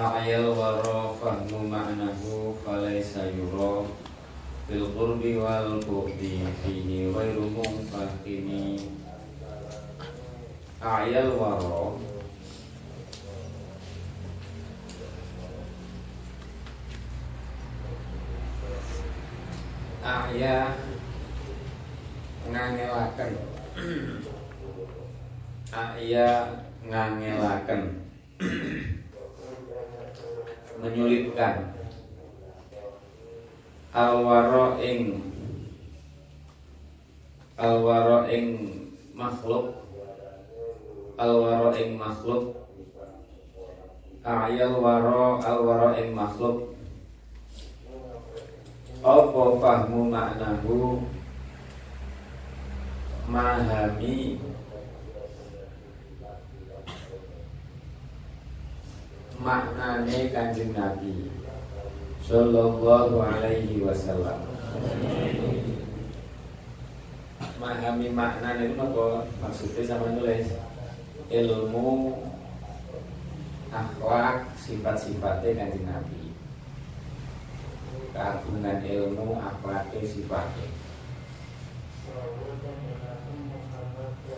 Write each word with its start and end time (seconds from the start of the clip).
A'yal 0.00 0.56
wara 0.56 1.12
fahmu 1.12 1.68
ma'nahu 1.68 2.56
falaysa 2.64 3.28
yura 3.36 3.84
Bil 4.64 4.96
qurbi 4.96 5.36
wal 5.36 5.76
bu'di 5.76 6.40
fihi 6.64 7.12
ghairu 7.12 7.52
munfahimi 7.52 8.80
A'yal 10.80 11.36
wara 11.36 12.00
A'ya 20.00 20.80
ngangelaken. 22.48 23.32
A'ya 25.84 26.56
ngangelaken 26.88 28.00
menyulitkan 30.80 31.76
alwaro 33.92 34.80
ing 34.80 35.20
alwaro 37.60 38.24
ing 38.26 38.44
makhluk 39.12 39.84
alwaro 41.20 41.76
ing 41.76 42.00
makhluk 42.00 42.60
ayal 44.24 44.76
waro 44.80 45.40
alwaro 45.40 45.96
ing 45.96 46.12
makhluk. 46.12 46.76
Apa 49.00 49.42
fahmu 49.56 50.12
maknahu? 50.12 51.00
Mahami 53.24 54.36
maknane 59.40 60.28
kanjeng 60.28 60.76
Nabi 60.76 61.32
Sallallahu 62.20 63.16
alaihi 63.18 63.82
wasallam. 63.82 64.38
Memahami 67.40 68.08
makna 68.12 68.60
itu 68.60 68.76
apa? 68.76 69.26
Maksudnya 69.40 69.82
sama 69.84 70.14
nulis 70.14 70.54
Ilmu 71.32 72.20
Akhlak 73.72 74.52
Sifat-sifatnya 74.60 75.58
kanjeng 75.58 75.88
Nabi. 75.88 76.36
Keagungan 78.12 78.78
ilmu 78.84 79.40
Akhlaknya 79.40 80.04
sifatnya. 80.04 80.68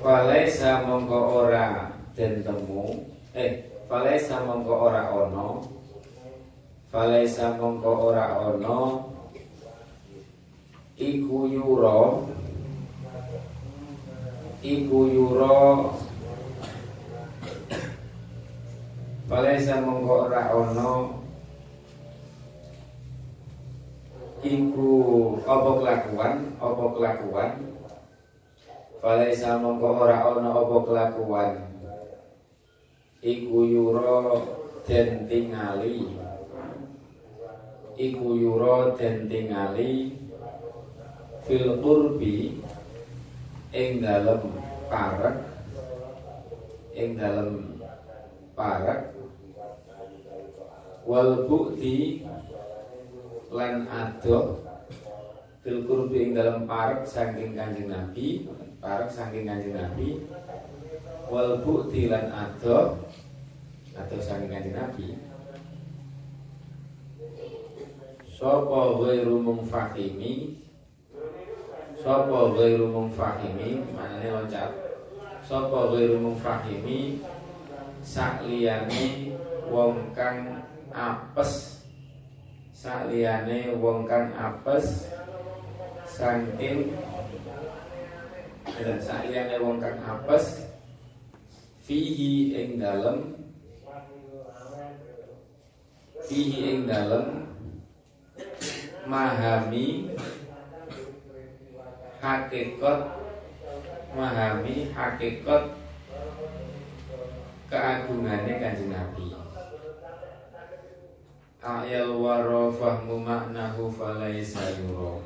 Falaisa 0.00 0.86
mongko 0.86 1.46
ora 1.46 1.94
dan 2.16 2.42
temu 2.42 3.06
Eh 3.32 3.71
Falaisa 3.92 4.40
mongko 4.48 4.88
ora 4.88 5.04
ono. 5.12 5.60
Falaisa 6.88 7.60
mongko 7.60 8.08
ora 8.08 8.40
ono. 8.40 9.04
Iku 10.96 11.44
yuro 11.52 12.24
Iku 14.64 14.98
yuro 15.12 15.92
Falaisa 19.28 19.84
mongko 19.84 20.12
ora 20.24 20.42
ono. 20.56 20.92
Iku 24.40 24.88
apa 25.44 25.70
kelakuan? 25.76 26.36
Apa 26.56 26.84
kelakuan? 26.96 27.50
Falaisa 29.04 29.60
mongko 29.60 29.88
ora 30.00 30.16
ono 30.32 30.48
apa 30.64 30.76
kelakuan 30.80 31.71
Iku 33.22 33.62
yuro 33.62 34.42
den 34.82 35.30
tingali. 35.30 36.10
Iku 37.94 38.28
yuro 38.34 38.98
den 38.98 39.30
tingali 39.30 40.18
Fil 41.46 41.78
qurbi 41.78 42.58
Ing 43.70 44.02
dalem 44.02 44.42
parek 44.90 45.38
Ing 46.98 47.14
dalem 47.14 47.78
parek. 48.58 49.14
Wal 51.06 51.46
bukti 51.46 52.26
Lan 53.54 53.86
adoh 53.86 54.66
Fil 55.62 55.86
qurbi 55.86 56.26
ing 56.26 56.30
dalem 56.34 56.66
parek 56.66 57.06
Saking 57.06 57.54
kanjeng 57.54 57.86
Nabi 57.86 58.50
Parek 58.82 59.14
saking 59.14 59.46
kanjeng 59.46 59.78
Nabi 59.78 60.26
Wal 61.32 61.64
bukti 61.64 62.12
lan 62.12 62.28
adoh 62.28 63.08
atau 63.96 64.20
saking 64.20 64.52
kanjeng 64.52 64.76
Nabi. 64.76 65.16
Sopo 68.28 69.00
ghairu 69.00 69.40
mungfahimi 69.40 70.60
Sopo 71.96 72.52
ghairu 72.52 72.84
mungfahimi 72.92 73.80
Maknanya 73.96 74.28
loncat. 74.44 74.70
Sopo 75.40 75.96
ghairu 75.96 76.20
mungfahimi 76.20 77.24
Sakliyane 78.04 79.32
wong 79.72 80.12
kang 80.12 80.60
apes. 80.92 81.80
Sakliyane 82.76 83.72
wong 83.80 84.04
kang 84.04 84.36
apes. 84.36 85.08
Saking 86.04 86.92
Dan 88.68 89.00
sakliyane 89.00 89.56
wong 89.64 89.80
kang 89.80 89.96
apes 90.04 90.71
Fihi 91.92 92.56
ing 92.56 92.80
dalem. 92.80 93.36
Fihi 96.24 96.60
ing 96.72 96.88
dalem. 96.88 97.52
Mahami. 99.04 100.16
Hakikat. 102.16 103.00
Mahami 104.16 104.88
hakikat. 104.96 105.76
Keagungannya 107.68 108.54
kanjeng 108.56 108.88
Nabi. 108.88 109.36
Ayal 111.60 112.16
waro 112.16 112.72
fahmu 112.72 113.20
maknahu 113.20 113.92
falaysa 113.92 114.80
yuro 114.80 115.20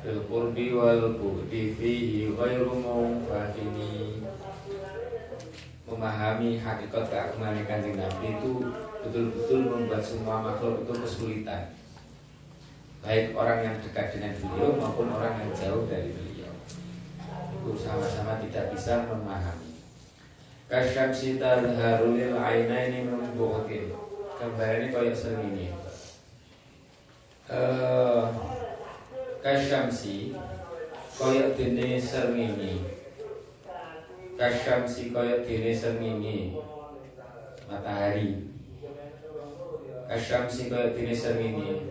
fil 0.00 0.24
qurbi 0.24 0.72
wal 0.72 1.20
bu'di 1.20 1.76
fihi 1.76 2.32
ghairu 2.32 2.80
mufahimi 2.80 4.24
memahami 5.88 6.60
hakikat 6.60 7.04
keagungan 7.08 7.64
kanjeng 7.64 7.96
Nabi 7.96 8.36
itu 8.36 8.52
betul-betul 9.00 9.60
membuat 9.66 10.04
semua 10.04 10.44
makhluk 10.44 10.84
itu 10.84 10.92
kesulitan. 11.00 11.72
Baik 13.00 13.32
orang 13.32 13.64
yang 13.64 13.76
dekat 13.80 14.12
dengan 14.12 14.36
beliau 14.36 14.76
maupun 14.76 15.08
orang 15.08 15.40
yang 15.40 15.50
jauh 15.56 15.88
dari 15.88 16.12
beliau. 16.12 16.52
Itu 17.56 17.72
sama-sama 17.80 18.38
tidak 18.44 18.76
bisa 18.76 19.08
memahami. 19.08 19.80
Kasyamsi 20.68 21.40
tarharulil 21.40 22.36
aina 22.36 22.76
ini 22.92 23.08
membuatin 23.08 23.88
gambar 24.36 24.70
ini 24.78 24.86
kayak 24.92 25.16
sering 25.16 25.56
ini 25.56 25.72
uh, 27.48 28.28
kasyamsi 29.40 30.36
kayak 31.16 31.56
dene 31.56 31.98
sering 31.98 32.54
kasyamsi 34.38 35.10
kayak 35.10 35.42
dene 35.42 35.74
sering 35.74 36.22
matahari. 37.66 38.48
Asyamsi 40.08 40.72
kaya 40.72 40.96
dini 40.96 41.12
sermini 41.12 41.84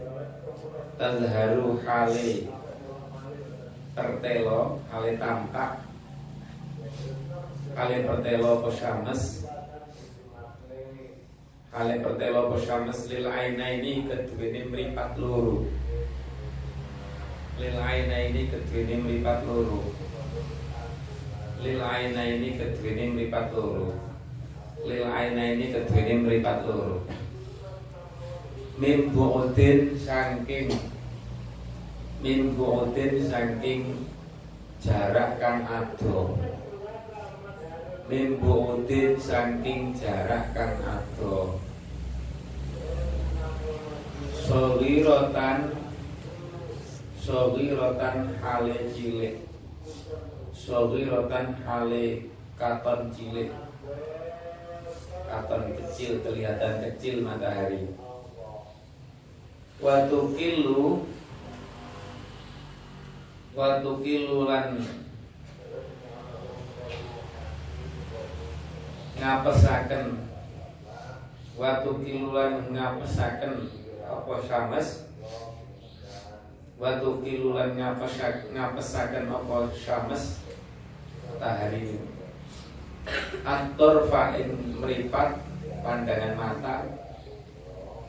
Tadharu 0.98 1.78
hale 1.86 2.50
Tertelo 3.94 4.82
Hale 4.90 5.12
tampak. 5.22 5.86
Hale 7.78 7.98
pertelo 8.10 8.66
posyames 8.66 9.46
Hale 11.70 12.02
pertelo 12.02 12.50
posyames 12.50 13.06
Lil 13.06 13.30
aina 13.30 13.78
ini 13.78 14.10
kedua 14.10 14.66
meripat 14.66 15.14
luru 15.22 15.70
Lil 17.62 17.78
aina 17.78 18.18
ini 18.34 18.50
kedua 18.50 18.98
meripat 18.98 19.46
luru 19.46 19.94
Lil 21.58 21.82
aina 21.82 22.22
ini 22.22 22.54
kedua 22.58 23.04
meripat 23.14 23.50
luru 23.54 23.98
Lil 24.86 25.04
aina 25.10 25.44
ini 25.58 25.74
kedua 25.74 26.14
meripat 26.22 26.64
luru 26.70 27.02
min 28.78 29.10
bu'udin 29.10 29.98
saking 29.98 30.70
min 32.22 32.54
bu'udin 32.54 33.26
saking 33.26 34.06
jarak 34.78 35.42
kang 35.42 35.66
ado. 35.66 36.38
Min 38.06 38.38
bu'udin 38.38 39.18
saking 39.18 39.98
jarak 39.98 40.54
kang 40.54 40.78
ado. 40.86 41.58
Sogirotan 44.46 45.74
Sogirotan 47.18 48.40
hale 48.40 48.78
cilik 48.94 49.47
Sogirotan 50.68 51.56
hale 51.64 52.28
katon 52.60 53.08
cilik. 53.16 53.56
Katon 55.24 55.64
kecil 55.80 56.20
kelihatan 56.20 56.84
kecil 56.84 57.24
matahari. 57.24 57.88
Waktu 59.80 60.20
kilu 60.36 61.08
Waktu 63.56 63.92
kilu 64.04 64.44
lan 64.44 64.84
Ngapesaken. 69.24 70.20
Waktu 71.56 71.92
kilulan 72.04 72.76
ngapesaken 72.76 73.72
apa 74.04 74.34
syams 74.44 75.08
Watu 76.78 77.26
kilulan 77.26 77.74
ngapesak, 77.74 78.54
ngapesaken 78.54 79.26
apa 79.34 79.74
syams 79.74 80.46
Matahari. 81.28 82.00
Aktor 83.44 84.08
fa'in 84.08 84.50
meripat 84.80 85.44
pandangan 85.84 86.34
mata. 86.40 86.78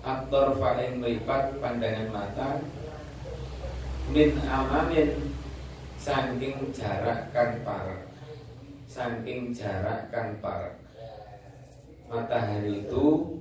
Aktor 0.06 0.54
fa'in 0.58 1.02
meripat 1.02 1.58
pandangan 1.58 2.08
mata. 2.14 2.48
Min 4.08 4.40
amamin 4.40 5.36
Saking 6.00 6.72
jarak 6.72 7.28
kan 7.34 7.60
parak 7.60 8.08
Saking 8.88 9.52
jarak 9.52 10.08
kan 10.08 10.32
parak 10.40 10.80
Matahari 12.08 12.88
itu 12.88 13.36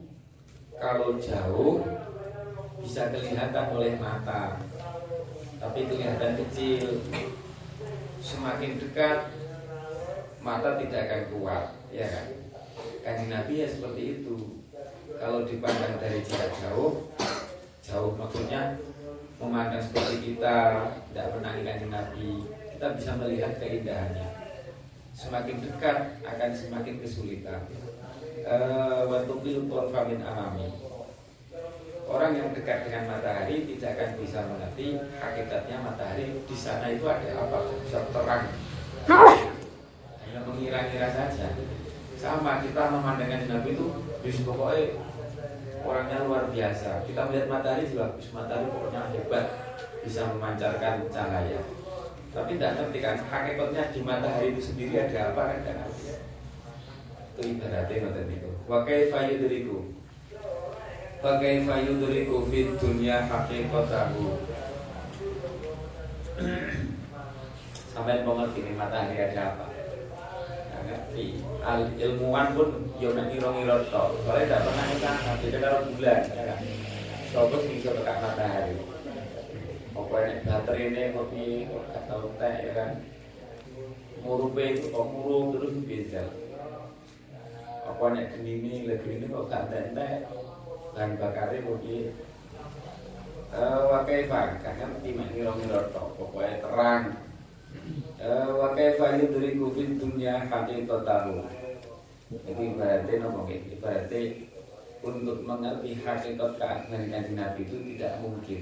Kalau 0.75 1.15
jauh 1.15 1.79
bisa 2.83 3.07
kelihatan 3.15 3.71
oleh 3.71 3.95
mata 3.95 4.59
tapi 5.57 5.89
kelihatan 5.89 6.37
kecil. 6.37 7.01
Semakin 8.21 8.77
dekat 8.81 9.29
mata 10.47 10.79
tidak 10.79 11.11
akan 11.11 11.23
kuat 11.35 11.65
ya 11.91 12.07
kan? 12.07 12.27
Kan 13.03 13.27
Nabi 13.27 13.53
ya 13.59 13.67
seperti 13.67 14.23
itu. 14.23 14.63
Kalau 15.19 15.43
dipandang 15.43 15.99
dari 15.99 16.23
jarak 16.23 16.55
jauh 16.63 17.11
jauh 17.83 18.11
maksudnya 18.15 18.79
memandang 19.43 19.83
seperti 19.83 20.15
kita 20.23 20.87
tidak 21.11 21.27
pernah 21.35 21.51
kanjeng 21.51 21.91
Nabi 21.91 22.47
kita 22.47 22.87
bisa 22.95 23.11
melihat 23.19 23.59
keindahannya. 23.59 24.27
Semakin 25.11 25.59
dekat 25.59 26.23
akan 26.23 26.51
semakin 26.55 26.95
kesulitan. 27.03 27.67
Waktu 29.11 29.33
itu 29.43 29.67
min 29.67 30.21
alami 30.23 30.67
orang 32.07 32.39
yang 32.39 32.49
dekat 32.55 32.87
dengan 32.87 33.19
matahari 33.19 33.67
tidak 33.67 33.99
akan 33.99 34.09
bisa 34.23 34.39
mengerti 34.47 34.95
hakikatnya 35.19 35.77
matahari 35.83 36.39
di 36.47 36.55
sana 36.55 36.87
itu 36.87 37.03
ada 37.03 37.35
apa 37.35 37.57
bisa 37.83 37.99
terang 38.15 38.47
mengira-ngira 40.57 41.09
saja. 41.13 41.47
Sama 42.17 42.65
kita 42.65 42.89
memandangkan 42.89 43.45
Nabi 43.45 43.77
itu 43.77 43.85
bis 44.25 44.41
pokoknya 44.41 44.97
orangnya 45.85 46.25
luar 46.25 46.49
biasa. 46.49 47.05
Kita 47.05 47.29
melihat 47.29 47.45
matahari 47.45 47.85
juga 47.85 48.17
bis 48.17 48.33
matahari 48.33 48.65
pokoknya 48.73 49.13
hebat 49.13 49.45
bisa 50.01 50.25
memancarkan 50.33 51.05
cahaya. 51.13 51.61
Tapi 52.33 52.57
tidak 52.57 52.73
ngerti 52.81 52.97
kan 53.05 53.15
hakikatnya 53.21 53.83
di 53.93 53.99
matahari 54.01 54.57
itu 54.57 54.61
sendiri 54.73 54.97
ada 54.97 55.31
apa 55.31 55.41
kan? 55.45 55.57
Tidak 55.61 55.75
ngerti. 55.77 56.03
Itu 57.37 57.41
ibaratnya 57.45 57.95
ngerti 58.09 58.33
itu 58.41 58.49
wakai 58.65 59.13
fayu 59.13 59.35
diriku 59.45 59.79
Fakaifa 61.17 61.81
yudriku 61.81 62.45
fid 62.45 62.77
dunya 62.77 63.25
haqiqatahu 63.25 64.37
Sampai 67.89 68.21
mengerti 68.21 68.77
matahari 68.77 69.17
ada 69.17 69.57
apa 69.57 69.66
ngerti. 70.87 71.25
Al 71.61 71.91
ilmuwan 71.99 72.55
pun 72.55 72.69
Yo 72.97 73.13
nak 73.13 73.29
ngiro-ngiro 73.29 73.77
tok 73.93 74.17
Soalnya 74.25 74.57
tidak 74.57 74.63
pernah 74.65 74.85
Tapi 74.97 75.45
kita 75.45 75.57
kalau 75.61 75.81
bulan 75.93 76.21
ya 76.33 76.43
kan? 76.49 76.59
Sobat 77.29 77.61
bisa 77.67 77.89
tekan 77.93 78.17
matahari? 78.23 78.75
Pokoknya 79.93 80.31
baterai 80.47 80.85
ini 80.89 81.03
Kopi 81.13 81.45
atau 81.93 82.31
teh 82.39 82.55
ya 82.65 82.71
kan? 82.73 82.91
Murupe 84.25 84.63
itu 84.65 84.89
kok 84.89 85.07
murup 85.13 85.45
terus 85.59 85.75
bisa 85.85 86.23
Pokoknya 87.85 88.33
gini 88.33 88.51
ini 88.63 88.73
Lagi 88.89 89.09
ini 89.11 89.25
kok 89.29 89.45
gak 89.51 89.69
teh 89.69 90.25
bahan 90.97 91.13
bakarnya 91.21 91.61
mungkin 91.61 92.09
uh, 93.53 93.85
wakai 93.85 94.25
karena 94.25 94.97
timak 95.05 95.29
ngiro-ngiro 95.29 95.93
tok 95.93 96.17
pokoknya 96.17 96.57
terang 96.57 97.26
uh, 98.21 98.49
wakai 98.57 98.97
fahim 98.97 99.31
dari 99.31 99.57
kufin 99.57 99.97
dunia 99.99 100.43
tahu 100.47 101.47
jadi 102.27 102.63
berarti 102.75 103.13
nopo 103.23 103.47
berarti 103.79 104.21
untuk 104.99 105.45
mengerti 105.45 106.03
hakikat 106.03 106.51
keagungan 106.59 107.31
Nabi 107.37 107.61
itu 107.63 107.77
tidak 107.95 108.13
mungkin. 108.19 108.61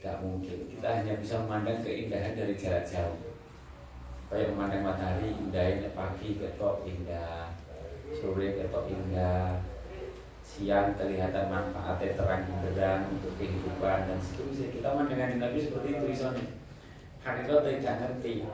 Tidak 0.00 0.16
mungkin. 0.20 0.58
Kita 0.72 0.88
hanya 1.00 1.14
bisa 1.20 1.34
memandang 1.44 1.80
keindahan 1.84 2.34
dari 2.34 2.54
jarak 2.58 2.84
jauh. 2.88 3.18
Kayak 4.32 4.50
memandang 4.56 4.82
matahari 4.82 5.30
indahnya 5.36 5.94
pagi 5.94 6.40
ketok 6.40 6.82
indah. 6.88 7.54
Sore 8.18 8.58
ketok 8.58 8.90
indah. 8.90 9.62
Siang 10.44 10.92
kelihatan 11.00 11.48
manfaatnya 11.48 12.20
terang 12.20 12.44
benderang 12.44 13.08
untuk 13.16 13.32
kehidupan 13.40 14.12
dan 14.12 14.18
seterusnya. 14.20 14.68
Kita 14.76 14.88
mendengar 14.92 15.32
Nabi 15.40 15.58
seperti 15.62 15.88
itu 15.96 16.06
isone 16.12 16.42
hakikat 17.24 17.64
tidak 17.64 17.96
ngerti 18.04 18.44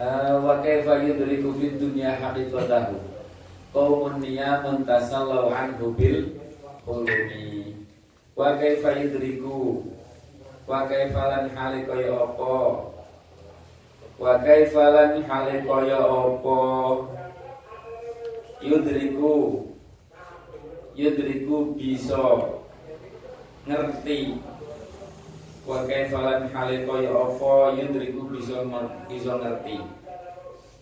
eh, 0.00 0.34
wa 0.40 0.64
kaifa 0.64 1.04
yudriku 1.04 1.52
fid 1.60 1.76
dunya 1.76 2.16
haqiqatahu? 2.16 2.96
Qaumun 3.72 4.20
niyamun 4.20 4.84
tasallau 4.84 5.48
anhu 5.48 5.96
bil 5.96 6.36
qulumi. 6.84 7.72
Wa 8.36 8.56
kaifa 8.60 9.00
yudriku? 9.00 9.88
Wa 10.68 10.84
kaifa 10.88 11.22
lan 11.28 11.44
hale 11.56 11.80
kaya 11.88 12.12
apa? 12.12 12.56
Wa 14.20 14.32
kaifa 14.44 15.16
yudriku. 18.60 19.36
Yudriku 20.92 21.72
bisa 21.72 22.52
ngerti 23.64 24.36
wa 25.62 25.86
kaifalan 25.86 26.50
hale 26.50 26.82
kaya 26.82 27.10
apa 27.14 27.78
yudriku 27.78 28.26
bisa 28.34 28.66
bisa 29.06 29.38
ngerti. 29.38 29.78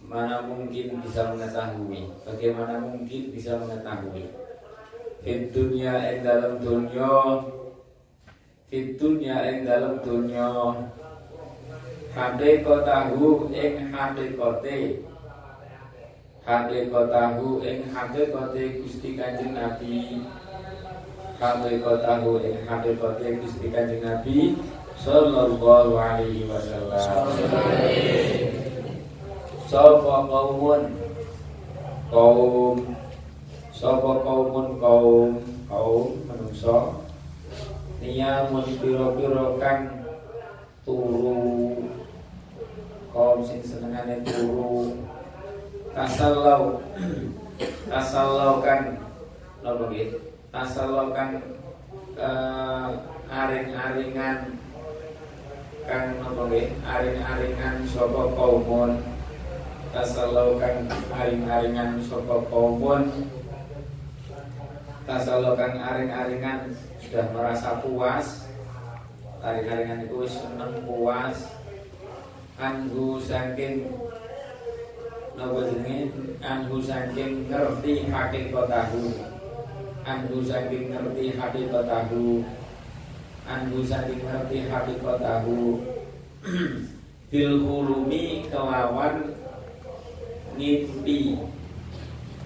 Mana 0.01 0.43
mungkin 0.43 0.99
bisa 1.05 1.31
mengetahui? 1.31 2.09
Bagaimana 2.27 2.83
mungkin 2.83 3.31
bisa 3.31 3.61
mengetahui? 3.61 4.27
Fit 5.21 5.53
dunia 5.53 6.17
ing 6.17 6.25
dalam 6.25 6.57
dunia 6.65 7.45
fit 8.73 8.97
dunia 8.97 9.37
ing 9.53 9.69
dalam 9.69 10.01
dunia 10.01 10.49
tahu 12.17 13.53
ing 13.53 13.77
kote 14.35 14.79
hakikatahu 16.49 17.63
ing 17.63 17.79
hakikate 17.93 18.81
Gusti 18.81 19.15
Kanjeng 19.15 19.55
Nabi 19.55 20.25
hakikatahu 21.41 22.45
ing 22.45 22.69
hakikate 22.69 23.41
Gusti 23.41 23.73
Kanjeng 23.73 24.05
Nabi 24.05 24.61
sallallahu 25.01 25.97
alaihi 25.97 26.45
wasallam. 26.45 27.01
Sapa 29.65 30.15
kaumun? 30.29 30.83
Kaum. 32.13 32.77
Sapa 33.73 34.11
kaumun? 34.21 34.77
Kaum. 34.77 35.41
Kaum 35.65 36.07
manusa 36.29 36.99
niyamun 38.05 38.67
pira-pira 38.77 39.57
kang 39.57 39.81
turu. 40.85 41.89
Kaum 43.17 43.41
sing 43.41 43.65
senengane 43.65 44.21
turu. 44.29 45.01
Tasallau 45.97 46.85
tasallau 47.89 48.61
kan 48.61 49.01
napa 49.65 49.89
nggih 49.89 50.30
tasallau 50.51 51.15
kan 51.15 51.39
uh, 52.19 52.91
aring-aringan 53.31 54.59
kan 55.87 56.05
napa 56.19 56.43
nggih? 56.47 56.67
Aring-aringan 56.87 57.87
sapa 57.87 58.23
kaumun. 58.35 58.99
Tasallau 59.91 60.59
kan 60.59 60.87
aring-aringan 61.15 62.03
sapa 62.03 62.43
kaumun. 62.51 63.31
Tasalokan 65.09 65.75
aring-aringan 65.75 66.71
sudah 67.03 67.27
merasa 67.35 67.83
puas. 67.83 68.47
Aring-aringan 69.43 70.07
itu 70.07 70.23
seneng 70.31 70.87
puas. 70.87 71.51
Anhu 72.61 73.17
saking 73.19 73.91
Napa 75.35 75.65
jenenge? 75.73 76.13
Anhu 76.45 76.79
saking 76.85 77.49
ngerti 77.49 78.13
hakikatahu 78.13 79.30
Anhu 80.07 80.41
saking 80.45 80.93
ngerti 80.93 81.37
hakikatahu 81.37 82.45
Anhu 83.45 83.79
saking 83.85 84.25
ngerti 84.25 84.69
hakikatahu 84.69 85.81
Bil 87.31 87.55
kelawan 88.51 89.15
ngimpi. 90.57 91.37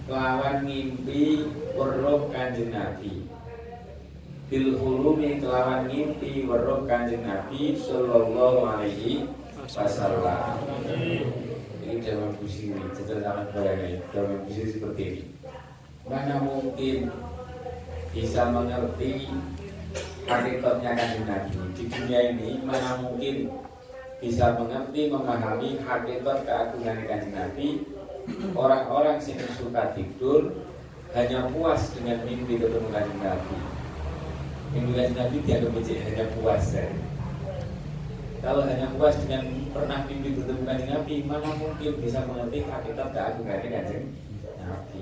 Kelawan 0.04 0.56
ngimpi 0.66 1.49
weruh 1.78 2.28
kanjeng 2.28 2.75
Nabi. 2.75 3.25
Kelawan 4.50 5.88
ngimpi 5.88 6.44
weruh 6.44 6.84
kanjeng 6.84 7.25
Nabi 7.25 7.78
sallallahu 7.78 8.61
alaihi 8.66 9.30
wasallam. 9.62 10.58
Ini 11.84 12.00
dalam 12.02 12.34
cerita 12.42 13.14
sangat 13.23 13.46
bayangin 13.54 14.00
dalam 14.12 14.42
busiri 14.44 14.68
seperti 14.75 15.02
ini. 15.04 15.23
Mana 16.04 16.37
mungkin 16.42 17.08
bisa 18.14 18.47
mengerti 18.54 19.26
hakikatnya 20.25 20.90
kanjeng 20.94 21.26
Nabi 21.26 21.59
di 21.75 21.85
dunia 21.90 22.21
ini 22.30 22.50
mana 22.62 23.02
mungkin 23.02 23.50
bisa 24.23 24.54
mengerti 24.56 25.11
memahami 25.11 25.83
hakikat 25.83 26.38
keagungan 26.47 26.99
kanjeng 27.11 27.35
Nabi 27.35 27.68
orang-orang 28.54 29.18
yang 29.21 29.50
suka 29.59 29.92
tidur 29.92 30.64
hanya 31.14 31.47
puas 31.50 31.94
dengan 31.94 32.26
mimpi 32.26 32.59
ketemu 32.59 32.88
kanjeng 32.90 33.21
Nabi. 33.23 33.56
Mimpi 34.75 34.90
kanjeng 34.99 35.18
Nabi 35.18 35.37
dianggap 35.47 35.71
becek 35.78 35.99
hanya 36.02 36.25
puas 36.35 36.64
ya. 36.75 36.87
Kalau 38.44 38.62
hanya 38.66 38.92
puas 38.99 39.14
dengan 39.23 39.42
pernah 39.71 39.99
mimpi 40.11 40.35
ketemu 40.35 40.62
kanjeng 40.66 40.90
Nabi, 40.90 41.14
mana 41.23 41.50
mungkin 41.54 41.92
bisa 42.02 42.18
mengerti 42.26 42.59
hakikat 42.66 43.09
keagungan 43.14 43.59
kanjeng 43.62 44.06
Nabi. 44.59 44.93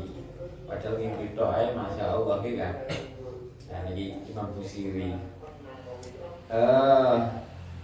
Padahal 0.72 0.96
mimpi 0.96 1.36
doa, 1.36 1.68
masya 1.76 2.16
Allah 2.16 2.40
kan. 2.40 2.74
Nah 3.68 3.92
ini 3.92 4.24
Imam 4.24 4.56
Busiri. 4.56 5.12
Uh, 6.48 7.28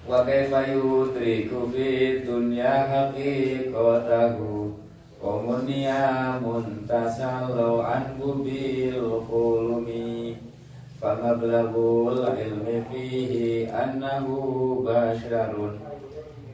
wa 0.09 0.25
kaifa 0.25 0.73
yudriku 0.73 1.69
fi 1.69 2.25
dunya 2.25 2.89
haqiqatahu 2.89 4.73
Komunia 5.21 6.41
muntasallau 6.41 7.85
anhu 7.85 8.41
bil 8.41 9.21
kulumi 9.29 10.41
Famablagul 10.97 12.25
ilmi 12.25 12.89
fihi 12.89 13.69
annahu 13.69 14.81
basharun 14.81 15.77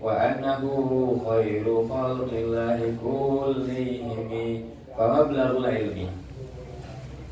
Wa 0.03 0.35
annahu 0.35 1.15
khairu 1.23 1.87
khalqillahi 1.87 2.99
kullihimi 2.99 4.75
Famablagul 4.95 5.67
ilmi. 5.67 6.07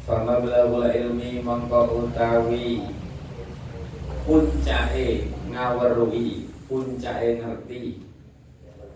Famablagul 0.02 0.83
ilmi 0.90 1.38
mongko 1.47 2.11
utawi 2.11 2.83
Puncake 4.26 5.31
ngawerui 5.47 6.50
Puncake 6.66 7.38
ngerti 7.38 8.02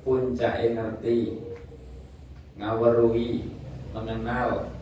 Puncake 0.02 0.74
ngerti 0.74 1.38
ngaweruhi 2.56 3.46
mengenal 3.92 4.72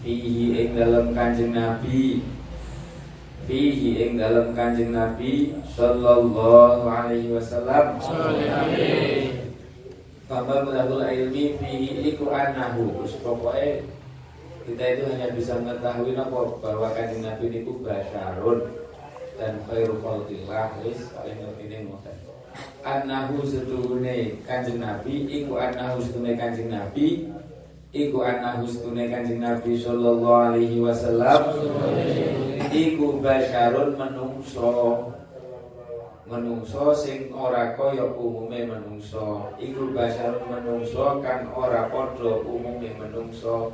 fihi 0.00 0.54
ing 0.54 0.68
dalam 0.78 1.10
kanjeng 1.10 1.50
Nabi 1.50 2.22
fihi 3.44 3.90
ing 4.06 4.12
dalam 4.14 4.54
kanjeng 4.54 4.94
Nabi 4.94 5.58
sallallahu 5.74 6.86
alaihi 6.86 7.34
wasallam 7.34 7.98
Bamba 10.28 10.60
mulahul 10.60 11.08
ilmi 11.08 11.56
fihi 11.56 12.04
iku 12.12 12.28
anahu 12.28 13.00
pokoknya 13.24 13.80
kita 14.68 14.84
itu 14.84 15.02
hanya 15.08 15.32
bisa 15.32 15.56
mengetahui 15.56 16.12
apa? 16.20 16.40
Bahwa 16.60 16.92
kanjeng 16.92 17.24
Nabi 17.24 17.48
itu 17.48 17.72
basyarun 17.80 18.68
dan 19.40 19.56
khairu 19.64 19.96
khalqillah 20.04 20.76
wis 20.84 21.08
paling 21.16 21.40
ngerti 21.40 21.64
ini 21.72 21.78
Anahu 22.84 23.40
setuhune 23.48 24.44
kanjeng 24.44 24.84
Nabi 24.84 25.24
Iku 25.24 25.56
anahu 25.56 26.04
setuhune 26.04 26.36
kanjeng 26.36 26.68
Nabi 26.68 27.32
Iku 27.96 28.18
anahu 28.20 28.68
setuhune 28.68 29.08
kanjeng 29.08 29.40
Nabi 29.40 29.80
Sallallahu 29.80 30.52
alaihi 30.52 30.82
wasallam 30.84 31.40
Iku 32.68 33.24
basyarun 33.24 33.96
menungso 33.96 35.08
Menungso 36.28 36.92
sing 36.92 37.32
ora 37.32 37.72
kaya 37.72 38.04
umume 38.04 38.68
menungso. 38.68 39.48
Iku 39.56 39.96
basyarun 39.96 40.44
menungso 40.44 41.24
kan 41.24 41.48
ora 41.56 41.88
podo 41.88 42.44
umume 42.44 42.92
menungso. 43.00 43.72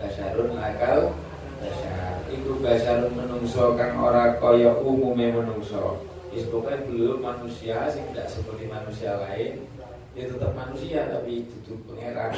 Basyarun 0.00 0.56
lakal 0.56 1.12
Basyar 1.60 2.24
Iku 2.32 2.56
basyarun 2.64 3.12
menungso 3.12 3.76
kan 3.76 3.92
ora 4.00 4.40
kaya 4.40 4.72
umume 4.80 5.28
menungso. 5.28 6.00
Pokoknya 6.32 6.88
belum 6.88 7.20
manusia 7.20 7.84
sih 7.92 8.00
tidak 8.08 8.24
seperti 8.32 8.64
manusia 8.64 9.20
lain 9.20 9.68
Dia 10.16 10.32
tetap 10.32 10.56
manusia 10.56 11.04
tapi 11.12 11.44
duduk 11.52 11.84
pangeran. 11.84 12.32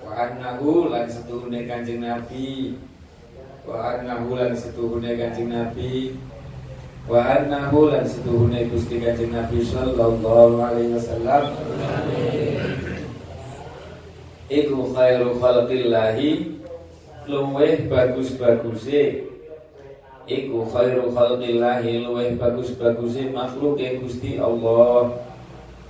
Wa 0.00 0.12
annahu 0.24 0.88
lan 0.88 1.04
setuhune 1.04 1.68
kanjeng 1.68 2.00
Nabi. 2.00 2.80
Wa 3.68 4.00
annahu 4.00 4.40
lan 4.40 4.56
setuhune 4.56 5.12
kanjeng 5.20 5.52
Nabi 5.52 6.16
Wa 7.08 7.24
annahu 7.24 7.88
lan 7.88 8.04
setuhune 8.04 8.68
Gusti 8.68 9.00
kanjeng 9.00 9.32
Nabi 9.32 9.64
sallallahu 9.64 10.60
alaihi 10.60 10.92
wasallam. 10.92 11.56
Iku 14.52 14.92
khairu 14.92 15.40
khalqillahi 15.40 16.60
luweh 17.24 17.88
bagus-bagusé 17.88 19.24
Iku 20.28 20.68
khairu 20.68 21.08
khalqillahi 21.16 22.04
luweh 22.04 22.36
bagus-bagusé 22.36 23.32
makhluk 23.32 23.80
yang 23.80 24.04
Gusti 24.04 24.36
Allah. 24.36 25.16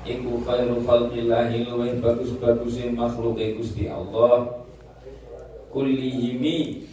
Iku 0.07 0.39
khairu 0.47 0.87
khalqillahi 0.87 1.67
luweh 1.67 1.99
bagus-bagusé 1.99 2.95
makhluk 2.95 3.43
yang 3.43 3.59
Gusti 3.59 3.91
Allah. 3.91 4.63
Kullihimi 5.75 6.87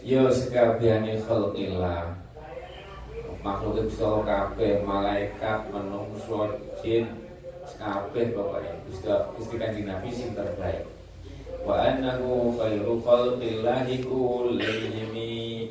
Ya 0.00 0.32
sekabehane 0.32 1.20
khalqillah 1.28 2.25
Makhluk 3.46 3.86
Allah 4.02 4.26
kabeh 4.26 4.82
malaikat 4.82 5.70
menungso 5.70 6.50
jin 6.82 7.06
kabeh 7.78 8.34
pokoknya. 8.34 8.74
Gusti 8.90 9.06
Gusti 9.38 9.54
Kanjeng 9.54 9.86
Nabi 9.86 10.10
sing 10.10 10.34
terbaik. 10.34 10.82
Wa 11.62 11.78
annahu 11.78 12.58
khairu 12.58 12.98
khalqillahi 13.06 14.02
kullihimi 14.02 15.70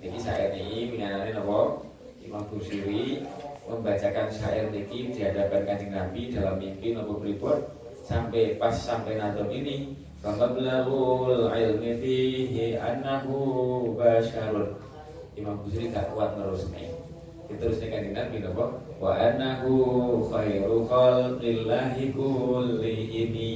jadi 0.00 0.16
syair 0.16 0.50
ini 0.56 0.96
mengenai 0.96 1.36
apa? 1.36 1.84
Imam 2.24 2.44
Busiri 2.48 3.20
membacakan 3.68 4.32
syair 4.32 4.72
ini 4.72 5.12
di 5.12 5.20
hadapan 5.20 5.68
kancing 5.68 5.92
Nabi 5.92 6.32
dalam 6.32 6.56
mimpi 6.56 6.96
nopo 6.96 7.20
pripun? 7.20 7.60
Sampai 8.08 8.56
pas 8.56 8.72
sampai 8.72 9.20
nadom 9.20 9.46
ini 9.52 9.92
Famablahul 10.20 11.52
ilmi 11.52 11.92
fihi 12.00 12.76
annahu 12.80 13.92
basyarun 13.96 14.72
Imam 15.36 15.60
Busiri 15.64 15.92
tak 15.92 16.12
kuat 16.12 16.34
Terus 16.36 16.68
nih 16.72 16.99
kancing 17.58 18.14
Nabi 18.14 18.44
nopo 18.44 18.78
Wa 19.00 19.16
annahu 19.16 20.20
khairu 20.28 20.84
khalqillahi 20.84 22.12
ini. 23.08 23.54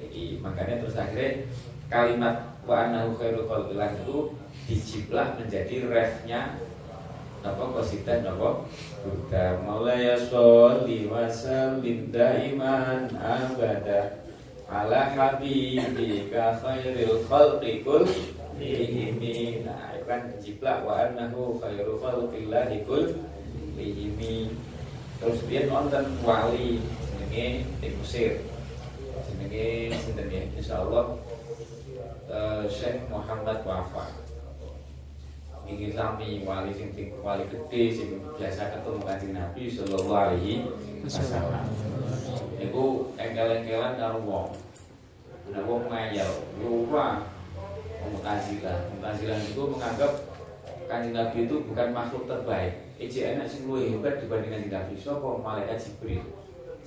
Jadi 0.00 0.40
makanya 0.40 0.80
terus 0.80 0.96
akhirnya 0.96 1.44
kalimat 1.92 2.56
wa 2.64 2.88
annahu 2.88 3.12
khairu 3.20 3.44
khalqillahi 3.44 3.92
itu 4.02 4.32
dijiplak 4.64 5.36
menjadi 5.36 5.84
refnya 5.84 6.56
apa 7.44 7.64
kosidah 7.76 8.24
apa 8.24 8.66
Buddha. 9.04 9.60
Maulaya 9.62 10.16
sholli 10.16 11.06
wa 11.06 11.28
sallim 11.28 12.08
daiman 12.08 13.12
abada 13.14 14.24
ala 14.64 15.12
habibika 15.12 16.56
khairil 16.56 17.20
khalqi 17.28 17.84
kullihimi 17.84 19.62
nah 19.64 19.97
itu 20.08 20.16
kan 20.16 20.24
jiplak 20.40 20.78
wa 20.88 21.04
annahu 21.04 21.60
khairu 21.60 22.00
khalqillahi 22.00 22.80
kullihimi 22.88 24.56
terus 25.20 25.44
dia 25.44 25.68
nonton 25.68 26.16
wali 26.24 26.80
jenenge 27.12 27.68
di 27.76 27.88
Mesir 27.92 28.40
jenenge 29.28 29.92
sinten 30.00 30.32
ya 30.32 30.48
insyaallah 30.56 31.12
uh, 32.32 32.64
Syekh 32.72 33.04
Muhammad 33.12 33.60
Wafat 33.68 34.16
ingin 35.68 35.92
sami 35.92 36.40
wali 36.48 36.72
sing 36.72 36.88
wali 37.20 37.44
gede 37.52 37.82
sing 37.92 38.08
biasa 38.40 38.80
ketemu 38.80 39.04
kanjeng 39.04 39.36
Nabi 39.36 39.68
sallallahu 39.68 40.16
alaihi 40.16 40.64
wasallam. 41.04 41.68
Iku 42.56 43.12
engkel-engkelan 43.20 44.00
karo 44.00 44.24
wong. 44.24 44.56
Ana 45.52 45.60
wong 45.68 45.92
ngayal, 45.92 46.32
ora. 46.64 47.36
Mu'tazilah. 48.06 48.78
Mu'tazilah 48.94 49.38
itu 49.42 49.62
menganggap 49.66 50.12
kanjeng 50.88 51.14
Nabi 51.14 51.38
itu 51.44 51.56
bukan 51.66 51.88
makhluk 51.90 52.24
terbaik. 52.30 52.72
EJN 52.98 53.44
sing 53.44 53.66
luwih 53.66 53.94
hebat 53.94 54.22
dibanding 54.22 54.50
kanjeng 54.54 54.72
Nabi. 54.74 54.94
Sapa 54.94 55.28
malaikat 55.42 55.78
Jibril. 55.78 56.22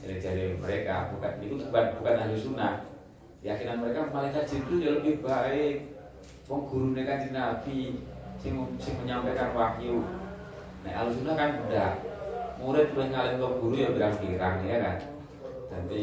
Jadi-jadi 0.01 0.57
mereka 0.57 1.13
bukan 1.13 1.31
itu 1.43 1.55
bukan 1.69 1.85
bukan 2.01 2.15
ahli 2.17 2.35
sunnah. 2.35 2.89
Keyakinan 3.41 3.81
mereka 3.81 4.09
malaikat 4.09 4.43
Jibril 4.49 4.81
yang 4.81 4.95
lebih 5.01 5.21
baik. 5.21 5.75
Wong 6.49 6.67
guru 6.67 6.91
kanjeng 6.97 7.31
Nabi 7.35 8.01
sing, 8.41 8.53
sing 8.81 8.93
menyampaikan 9.05 9.53
wahyu. 9.53 10.01
Nah, 10.81 10.91
ahli 10.91 11.13
sunnah 11.13 11.35
kan 11.37 11.61
udah 11.69 11.89
murid 12.57 12.93
boleh 12.93 13.09
ngalim 13.13 13.37
ke 13.37 13.47
guru 13.61 13.75
ya 13.77 13.89
pirang-pirang 13.93 14.55
ya 14.65 14.77
kan. 14.81 14.97
Tapi 15.69 16.01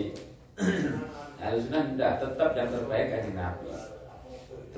ahli 1.43 1.59
sunnah 1.59 1.83
tidak 1.91 2.12
tetap 2.23 2.50
yang 2.55 2.69
terbaik 2.71 3.07
kanjeng 3.11 3.37
Nabi. 3.37 3.88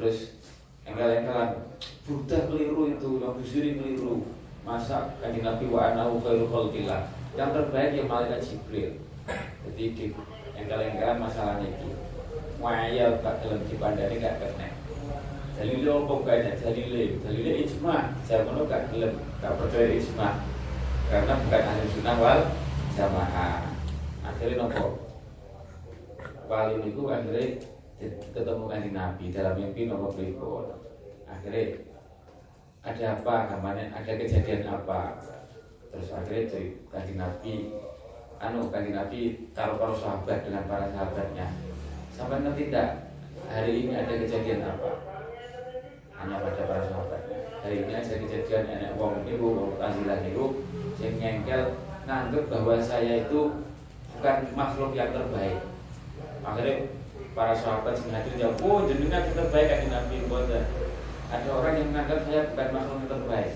Terus 0.01 0.41
enggal-enggalan 0.89 1.77
Buddha 2.09 2.49
keliru 2.49 2.89
itu, 2.89 3.21
Imam 3.21 3.37
Busiri 3.37 3.77
keliru. 3.77 4.25
Masa 4.65 5.13
kanjeng 5.21 5.45
Nabi 5.45 5.69
wa 5.69 5.93
anahu 5.93 6.25
khairu 6.25 6.49
khalqillah. 6.49 7.13
Yang 7.37 7.51
terbaik 7.53 7.93
ya 8.01 8.05
malaikat 8.09 8.41
Jibril. 8.41 8.97
Jadi 9.69 9.85
di 9.93 10.07
enggal-enggalan 10.57 11.21
masalahnya 11.21 11.69
itu. 11.69 11.93
Waya 12.65 13.21
gak 13.21 13.45
dalam 13.45 13.61
dipandani 13.69 14.17
gak 14.25 14.41
kena. 14.41 14.69
Dalile 15.61 15.93
gak 16.25 16.37
ada 16.41 16.53
dalile? 16.65 17.05
Dalile 17.21 17.53
ijma. 17.69 18.17
Jamono 18.25 18.65
gak 18.65 18.89
gelem, 18.89 19.21
gak 19.45 19.53
percaya 19.61 19.93
ijma. 20.01 20.29
Karena 21.13 21.35
bukan 21.45 21.63
ahli 21.69 21.85
sunnah 21.93 22.17
wal 22.17 22.41
jamaah. 22.97 23.69
Akhirnya 24.25 24.65
nopo? 24.65 25.13
Wali 26.49 26.89
itu 26.89 27.03
akhirnya 27.05 27.45
ketemu 28.01 28.65
kanjeng 28.65 28.97
Nabi 28.97 29.25
dalam 29.29 29.55
mimpi 29.61 29.85
nomor 29.85 30.09
berikut 30.17 30.73
akhirnya 31.29 31.85
ada 32.81 33.05
apa 33.13 33.37
namanya 33.53 33.93
ada 33.93 34.13
kejadian 34.17 34.65
apa? 34.65 35.21
Terus 35.93 36.17
akhirnya 36.17 36.49
cuy 36.49 36.67
kanjeng 36.89 37.21
Nabi 37.21 37.55
anu 38.41 38.73
kanjeng 38.73 38.97
Nabi 38.97 39.21
taruh 39.53 39.77
para 39.77 39.93
sahabat 39.93 40.49
dengan 40.49 40.65
para 40.65 40.89
sahabatnya. 40.89 41.53
Sampai 42.17 42.41
nanti 42.41 42.73
tidak 42.73 43.13
hari 43.53 43.85
ini 43.85 43.93
ada 43.93 44.13
kejadian 44.17 44.65
apa? 44.65 44.91
Hanya 46.17 46.41
pada 46.41 46.63
para 46.65 46.83
sahabatnya. 46.89 47.39
Hari 47.61 47.77
ini 47.85 47.93
ada 47.93 48.15
kejadian 48.17 48.65
anak 48.65 48.97
wong 48.97 49.29
ibu 49.29 49.47
wong 49.53 49.73
tazilah 49.77 50.25
itu 50.25 50.65
saya 50.97 51.11
nyengkel 51.21 51.63
nganggep 52.09 52.45
bahwa 52.49 52.81
saya 52.81 53.29
itu 53.29 53.61
bukan 54.17 54.37
makhluk 54.57 54.97
yang 54.97 55.13
terbaik. 55.13 55.61
Akhirnya 56.41 56.89
para 57.35 57.55
sahabat 57.55 57.95
sing 57.95 58.11
hadir 58.11 58.35
jawab, 58.35 58.59
oh 58.67 58.79
jenengan 58.91 59.23
yang 59.23 59.37
terbaik 59.39 59.69
kan 59.71 59.81
Nabi 59.91 60.17
Boda. 60.27 60.61
Ada 61.31 61.49
orang 61.55 61.75
yang 61.79 61.89
menganggap 61.95 62.19
saya 62.27 62.41
bukan 62.51 62.69
makhluk 62.75 62.99
yang 62.99 63.11
terbaik. 63.15 63.53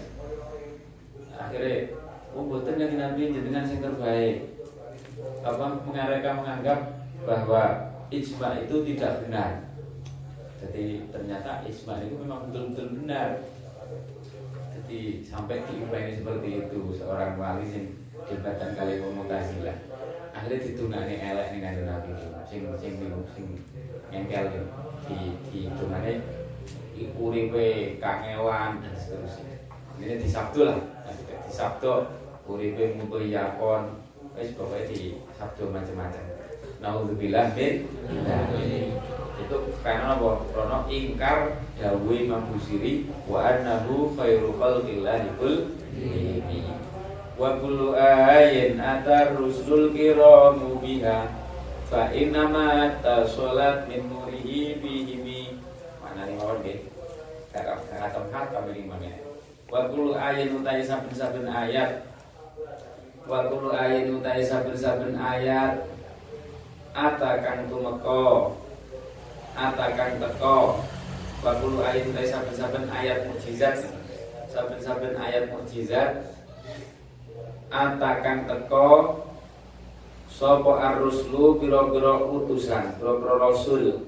Akhirnya, 1.34 1.76
oh 2.30 2.44
boten 2.46 2.78
yang 2.78 2.94
Nabi 2.94 3.34
jenengan 3.34 3.66
yang 3.66 3.82
terbaik. 3.82 4.36
Apa 5.42 5.64
mereka 5.82 6.30
menganggap 6.38 6.78
bahwa 7.26 7.62
ijma 8.14 8.62
itu 8.62 8.76
tidak 8.94 9.26
benar. 9.26 9.50
Jadi 10.62 11.10
ternyata 11.10 11.66
ijma 11.66 11.94
itu 12.06 12.14
memang 12.22 12.46
betul-betul 12.48 13.02
benar. 13.02 13.42
Jadi 14.70 15.26
sampai 15.26 15.66
diupaini 15.66 16.20
seperti 16.22 16.48
itu 16.62 16.80
seorang 16.94 17.34
wali 17.40 17.66
yang 17.66 17.86
jembatan 18.24 18.72
kali 18.78 19.02
lah 19.66 19.78
akhirnya 20.44 20.60
ditungani 20.60 21.14
elek 21.24 21.46
nih 21.56 21.60
kanjeng 21.64 21.88
Nabi. 21.88 22.08
Sing 22.44 22.60
sing 22.76 22.92
sing 23.32 23.46
ngengkel 24.12 24.44
di 25.08 25.16
di 25.48 25.60
tungane 25.80 26.20
uripe 27.16 27.96
kangewan 27.96 28.84
dan 28.84 28.92
seterusnya. 28.92 29.64
Ini 29.96 30.20
di 30.20 30.28
Sabtu 30.28 30.68
lah. 30.68 30.76
Di 31.48 31.48
Sabtu 31.48 32.12
uripe 32.44 32.92
ngumpul 32.92 33.24
yakon. 33.24 34.04
Wis 34.36 34.52
pokoknya 34.52 34.92
di 34.92 35.16
Sabtu 35.32 35.72
macam-macam. 35.72 36.24
Naudzubillah 36.84 37.56
min 37.56 37.88
itu 39.34 39.56
karena 39.80 40.20
apa? 40.20 40.44
Karena 40.52 40.78
ingkar 40.92 41.38
dawuh 41.80 42.12
Imam 42.12 42.52
Busiri 42.52 43.08
wa 43.24 43.40
annahu 43.48 44.12
khairu 44.12 44.52
khalqillah 44.60 45.24
ini 45.96 46.60
wa 47.34 47.58
kullu 47.58 47.98
ayin 47.98 48.78
atar 48.78 49.34
rusul 49.34 49.90
kiramu 49.90 50.78
biha 50.78 51.26
fa 51.90 52.14
innama 52.14 52.94
tasolat 53.02 53.90
min 53.90 54.06
nurihi 54.06 54.78
bihimi. 54.78 55.58
Mana 55.98 56.30
nih 56.30 56.38
mawon 56.38 56.62
nggih 56.62 56.78
kakak 57.50 58.14
tempat 58.14 58.46
kami 58.54 58.70
lima 58.82 58.98
menit 58.98 59.18
wa 59.66 59.90
kullu 59.90 60.14
ayin 60.14 60.54
utai 60.58 60.82
saben-saben 60.82 61.50
ayat. 61.50 62.06
Wa 63.26 63.50
kullu 63.50 63.74
ayin 63.74 64.14
utai 64.20 64.42
saben-saben 64.42 65.18
ayat. 65.18 65.90
Atakan 66.94 67.66
tumeko 67.66 68.54
atakan 69.58 70.22
teko 70.22 70.82
wa 71.42 71.52
kullu 71.58 71.82
ayin 71.82 72.14
utai 72.14 72.26
saben-saben 72.30 72.86
ayat 72.86 73.26
mukjizat 73.26 73.90
saben-saben 74.46 75.18
ayat 75.18 75.50
mukjizat 75.50 76.33
atakan 77.72 78.48
teko 78.48 79.24
Sopo 80.34 80.74
aruslu 80.74 81.62
biro-biro 81.62 82.26
utusan 82.26 82.98
Biro-biro 82.98 83.38
rasul. 83.38 84.02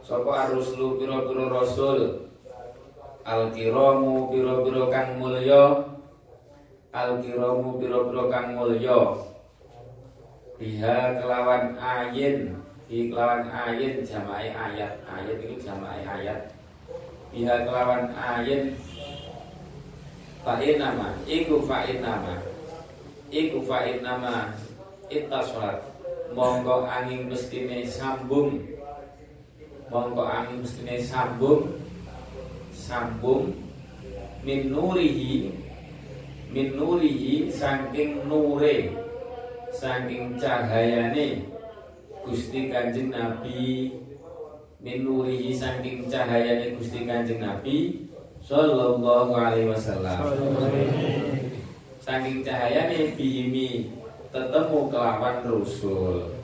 Sopo 0.00 0.32
aruslu 0.32 0.96
biro-biro 0.96 1.52
rasul. 1.52 2.32
Al-kiramu 3.28 4.32
biro-biro 4.32 4.88
kang 4.88 5.20
mulya. 5.20 5.84
Al-kiramu 6.96 7.76
biro-biro 7.76 8.32
kang 8.32 8.56
mulya. 8.56 9.20
Biha 10.56 11.20
kelawan 11.20 11.76
ayin 11.76 12.56
Di 12.88 13.12
kelawan 13.12 13.44
ayin 13.44 14.00
jamai 14.00 14.48
ayat. 14.48 14.96
Ayat 15.04 15.44
itu 15.44 15.60
jamai 15.60 16.08
ayat. 16.08 16.56
Biha 17.36 17.68
kelawan 17.68 18.16
ayin 18.16 18.72
Fa'in 20.40 20.76
nama 20.80 21.12
Iku 21.28 21.68
fa'in 21.68 22.00
nama 22.00 22.53
iku 23.34 23.58
fa'in 23.66 24.06
nama 24.06 24.54
sholat 25.10 25.82
monggo 26.34 26.86
angin 26.86 27.26
mestine 27.26 27.82
sambung. 27.86 28.62
Monggo 29.90 30.22
angin 30.22 30.62
mestine 30.62 31.02
sambung. 31.02 31.74
Sambung. 32.70 33.54
Min 34.46 34.70
nurihi. 34.70 35.50
Min 36.54 36.78
nurihi 36.78 37.50
saking 37.50 38.26
nure. 38.30 38.94
Saking 39.74 40.38
cahayane. 40.38 41.42
Gusti 42.22 42.70
Kanjeng 42.70 43.10
Nabi. 43.14 43.94
Min 44.82 45.06
nurihi 45.06 45.54
saking 45.54 46.10
cahayane 46.10 46.78
Gusti 46.78 47.06
Kanjeng 47.06 47.42
Nabi. 47.42 48.06
Sallallahu 48.44 49.32
alaihi 49.32 49.72
wasallam 49.72 51.23
saking 52.04 52.44
nih 52.44 53.16
bihimi 53.16 53.96
tetemu 54.28 54.92
kelawan 54.92 55.40
rusul 55.48 56.36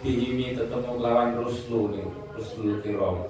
bihimi 0.00 0.56
tetemu 0.56 0.90
kelawan 0.96 1.36
rusul 1.36 1.92
rusul 2.32 2.80
kirom 2.80 3.28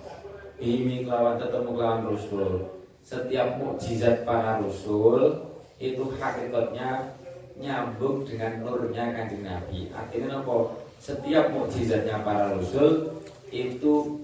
bihimi 0.62 1.03
kelawan 1.03 1.35
tetemu 1.42 1.75
kelawan 1.75 2.07
rusul 2.07 2.70
setiap 3.03 3.59
mukjizat 3.59 4.23
para 4.23 4.62
rusul 4.62 5.51
itu 5.83 6.07
hakikatnya 6.23 7.18
nyambung 7.59 8.27
dengan 8.27 8.62
nurnya 8.66 9.14
kanjeng 9.14 9.47
Nabi. 9.47 9.90
Artinya 9.94 10.42
apa? 10.42 10.75
Setiap 10.99 11.53
mukjizatnya 11.53 12.25
para 12.25 12.57
rasul 12.57 13.20
itu 13.53 14.23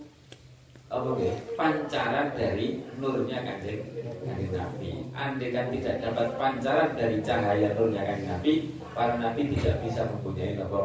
apa 0.90 1.14
ya, 1.22 1.35
pancaran 1.55 2.35
dari 2.35 2.83
nurnya 2.98 3.46
kanjeng 3.46 3.79
kanjeng 4.26 4.50
Nabi. 4.50 5.07
Andai 5.14 5.55
kan 5.55 5.70
tidak 5.70 6.03
dapat 6.03 6.29
pancaran 6.35 6.98
dari 6.98 7.22
cahaya 7.22 7.70
nurnya 7.79 8.03
kanjeng 8.03 8.26
Nabi, 8.26 8.53
para 8.90 9.14
nabi 9.22 9.55
tidak 9.55 9.87
bisa 9.87 10.03
mempunyai 10.11 10.59
apa 10.59 10.79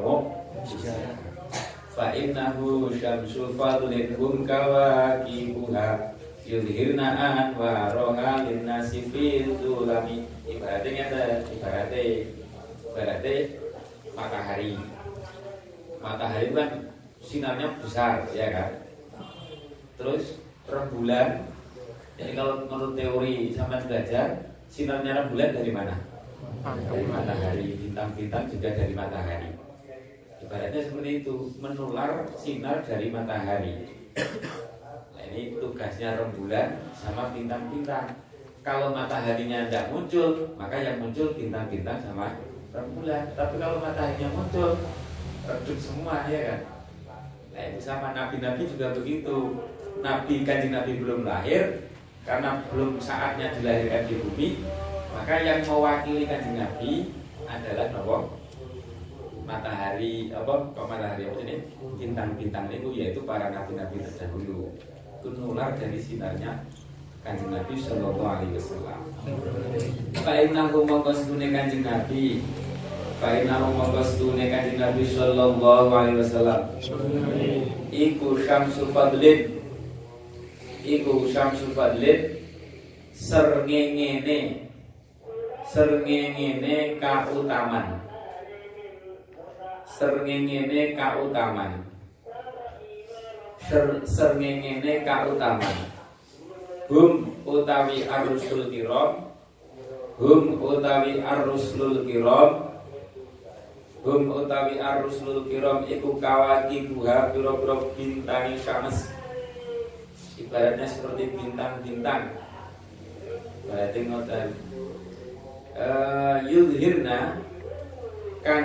Fa 1.96 2.14
innahu 2.14 2.94
syamsul 2.94 3.58
fadlin 3.58 4.14
hum 4.20 4.46
kawakibuha 4.46 6.14
yudhirna 6.46 7.08
anwaroha 7.18 8.46
linnasi 8.46 9.10
fil 9.10 9.58
tulami 9.58 10.28
ibaratnya 10.46 11.08
ada 11.10 11.24
ibaratnya 11.50 12.02
ibaratnya 12.94 13.36
matahari. 14.14 14.78
Matahari 15.98 16.48
kan 16.54 16.70
sinarnya 17.24 17.74
besar 17.82 18.28
ya 18.36 18.48
kan 18.54 18.85
terus 19.96 20.44
rembulan 20.68 21.56
jadi 22.16 22.32
kalau 22.32 22.64
menurut 22.64 22.96
teori 22.96 23.52
sama 23.52 23.76
belajar 23.84 24.56
sinarnya 24.72 25.28
rembulan 25.28 25.52
dari 25.52 25.72
mana? 25.76 25.96
Dari 26.64 27.06
matahari. 27.06 27.68
bintang-bintang 27.76 28.48
juga 28.48 28.70
dari 28.72 28.94
matahari. 28.96 29.52
Ibaratnya 30.40 30.82
seperti 30.84 31.12
itu 31.24 31.36
menular 31.60 32.28
sinar 32.40 32.84
dari 32.88 33.12
matahari. 33.12 33.74
Nah, 35.16 35.24
ini 35.28 35.60
tugasnya 35.60 36.16
rembulan 36.16 36.80
sama 36.96 37.36
bintang-bintang. 37.36 38.16
Kalau 38.64 38.96
mataharinya 38.96 39.68
tidak 39.68 39.92
muncul 39.94 40.56
maka 40.58 40.80
yang 40.80 40.98
muncul 41.04 41.36
bintang-bintang 41.38 42.02
sama 42.02 42.40
rembulan 42.74 43.30
tapi 43.38 43.56
kalau 43.62 43.78
mataharinya 43.78 44.32
muncul 44.34 44.80
redup 45.46 45.78
semua 45.78 46.26
ya 46.32 46.40
kan? 46.48 46.62
Nah 47.54 47.62
itu 47.72 47.80
sama. 47.80 48.16
Nabi-nabi 48.16 48.68
juga 48.68 48.96
begitu 48.98 49.36
nabi 50.04 50.48
kanjeng 50.48 50.74
nabi 50.76 50.98
belum 51.00 51.28
lahir 51.28 51.92
karena 52.26 52.64
belum 52.74 52.98
saatnya 52.98 53.54
dilahirkan 53.60 54.10
di 54.10 54.16
bumi 54.20 54.48
maka 55.16 55.36
yang 55.44 55.62
mewakili 55.64 56.24
kanjeng 56.28 56.58
nabi 56.60 57.14
adalah 57.46 57.88
nopo 57.94 58.18
matahari 59.46 60.34
apa 60.34 60.74
kok 60.74 60.88
matahari 60.90 61.30
apa 61.30 61.40
ini 61.46 61.56
bintang-bintang 62.02 62.66
itu 62.74 62.90
yaitu 62.98 63.22
para 63.24 63.54
nabi-nabi 63.54 64.02
terdahulu 64.02 64.74
itu 65.22 65.28
nular 65.38 65.78
dari 65.78 66.02
sinarnya 66.02 66.66
kanjeng 67.26 67.50
Nabi 67.50 67.74
Shallallahu 67.74 68.22
Alaihi 68.22 68.54
Wasallam. 68.54 69.02
Fa'inna 70.22 70.70
mongko 70.70 71.10
sedune 71.10 71.50
kanjeng 71.50 71.82
Nabi. 71.82 72.46
Fa'inna 73.18 73.66
mongko 73.66 74.06
sedune 74.06 74.46
kanjeng 74.46 74.78
Nabi 74.78 75.04
Shallallahu 75.10 75.90
Alaihi 75.90 76.22
Wasallam. 76.22 76.62
Iku 77.90 78.38
syamsul 78.46 78.94
fadlin. 78.94 79.55
Iku 80.86 81.26
syamsul 81.34 81.74
fadlin. 81.74 82.38
Serngengene. 83.12 84.70
Serngengene 85.66 87.02
kautaman 87.02 88.06
serngengene 89.96 91.00
kautaman 91.00 91.88
Ser, 93.66 94.04
serngengene 94.04 95.08
kautaman 95.08 95.76
hum 96.92 97.32
utawi 97.48 98.04
arusul 98.06 98.68
kiram 98.70 99.32
hum 100.20 100.60
utawi 100.60 101.24
arusul 101.24 102.04
kiram 102.04 102.76
hum 104.04 104.22
utawi 104.30 104.78
arusul 104.78 105.48
kiram 105.50 105.88
iku 105.88 106.20
kawaki 106.22 106.92
buha 106.92 107.32
biro-biro 107.34 107.90
bintangi 107.96 108.60
syams 108.62 109.15
ibaratnya 110.36 110.88
seperti 110.88 111.36
bintang-bintang. 111.36 112.36
Berarti 113.66 114.00
ngoten. 114.08 114.48
Uh, 115.76 116.40
kan 118.46 118.64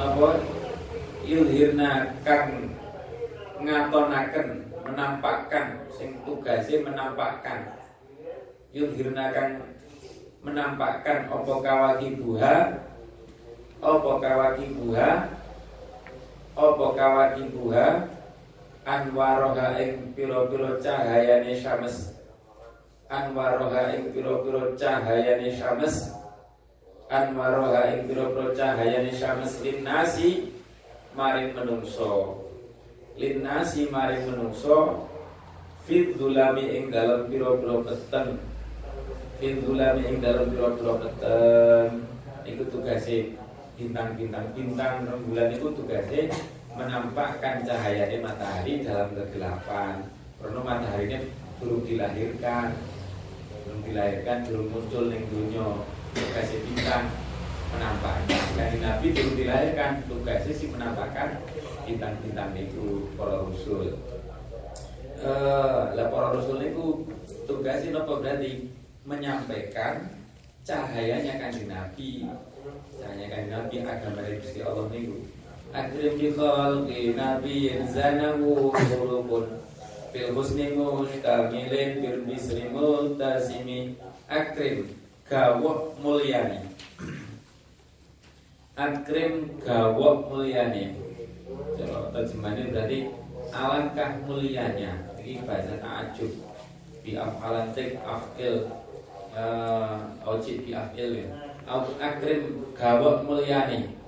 apa? 0.00 0.30
Yulhirna 1.20 2.16
kang 2.24 2.72
ngatonaken 3.60 4.72
menampakkan 4.88 5.84
sing 5.92 6.16
tugasnya 6.24 6.80
menampakkan. 6.80 7.76
Yulhirna 8.72 9.34
kang 9.36 9.60
menampakkan 10.40 11.28
opo 11.28 11.60
kawaki 11.60 12.16
buha 12.16 12.80
opo 13.84 14.16
kawaki 14.16 14.72
buha 14.72 15.28
opo 16.56 16.86
kawaki 16.96 17.42
buha 17.52 18.19
anwaroha 18.86 19.76
ing 19.80 20.16
piro-piro 20.16 20.80
cahayane 20.80 21.52
syams 21.56 22.16
anwaroha 23.10 23.92
ing 23.92 24.12
piro-piro 24.14 24.72
cahayane 24.78 25.48
syams 25.52 26.20
anwaroha 27.10 27.90
ing 27.90 28.06
pira-pira 28.06 28.54
cahayane 28.54 29.10
syams 29.10 29.58
linnasi 29.66 30.54
maring 31.18 31.50
menungso. 31.58 32.38
Linnasi 33.18 33.90
maring 33.90 34.30
menungso. 34.30 35.10
Fit 35.82 36.14
dulami 36.14 36.70
ing 36.70 36.94
dalam 36.94 37.26
pira-pira 37.26 37.82
peten 37.82 38.38
fit 39.42 39.58
dulami 39.64 40.06
ing 40.06 40.22
dalam 40.22 40.54
pira-pira 40.54 40.92
peten 41.02 42.06
iku 42.46 42.62
tugase 42.70 43.34
bintang-bintang 43.74 44.52
bintang 44.54 45.08
rembulan 45.08 45.50
itu 45.50 45.72
tugasnya 45.72 46.28
menampakkan 46.74 47.66
cahayanya 47.66 48.18
matahari 48.22 48.86
dalam 48.86 49.14
kegelapan. 49.14 50.06
Karena 50.40 50.60
mataharinya 50.62 51.20
belum 51.60 51.80
dilahirkan. 51.84 52.78
Belum 53.66 53.80
dilahirkan 53.84 54.36
belum 54.48 54.66
muncul 54.72 55.04
ning 55.12 55.24
dunia 55.28 55.84
tugasnya 56.10 56.58
bintang 56.66 57.06
menampakkan 57.70 58.42
dari 58.58 58.78
Nabi 58.82 59.06
belum 59.14 59.34
dilahirkan 59.38 59.92
tugasnya 60.10 60.52
sih 60.58 60.68
menampakkan 60.74 61.38
bintang-bintang 61.86 62.50
itu 62.58 63.06
para 63.14 63.46
rasul. 63.46 63.94
Eh 65.20 66.06
para 66.10 66.26
rasul 66.34 66.58
itu 66.66 67.06
tugasnya 67.46 68.00
apa 68.00 68.12
berarti 68.18 68.72
menyampaikan 69.06 70.08
cahayanya 70.66 71.38
kan 71.38 71.54
Nabi. 71.54 72.26
Cahayanya 72.98 73.26
kan 73.30 73.42
Nabi 73.48 73.74
agama 73.86 74.18
dari 74.24 74.42
Gusti 74.42 74.60
Allah 74.66 74.90
niku 74.90 75.39
akrim 75.70 76.18
bi 76.18 76.28
khalqi 76.34 77.14
nabi 77.14 77.78
zanahu 77.86 78.74
qulubun 78.74 79.46
fil 80.10 80.34
husni 80.34 80.74
mustamilin 80.74 82.02
bil 82.02 82.18
bisri 82.26 82.66
multasimi. 82.74 83.94
Akrim 84.30 84.86
gawok 85.26 85.98
mulyani. 86.02 86.66
Akrim 88.74 89.58
gawok 89.62 90.30
mulyani. 90.30 90.94
Kalau 91.78 92.10
terjemahannya 92.14 92.64
berarti 92.70 92.98
alangkah 93.50 94.10
mulianya 94.26 94.92
ini 95.18 95.42
bahasa 95.46 95.74
ta'ajub. 95.82 96.30
Bi 97.02 97.18
afalan 97.18 97.70
tek 97.74 97.98
afil. 98.02 98.70
Uh, 99.30 100.10
ojib 100.26 100.66
bi 100.66 100.74
afil 100.74 101.22
ya. 101.22 101.28
Akrim 102.02 102.66
gawok 102.74 103.22
mulyani 103.26 103.99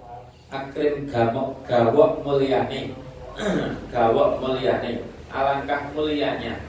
akrim 0.53 1.09
gawok 1.09 1.65
gawok 1.65 2.21
mulyani. 2.21 2.93
Gawok 3.93 4.45
mulyani. 4.45 5.01
Alangkah 5.33 5.89
mulianya 5.97 6.61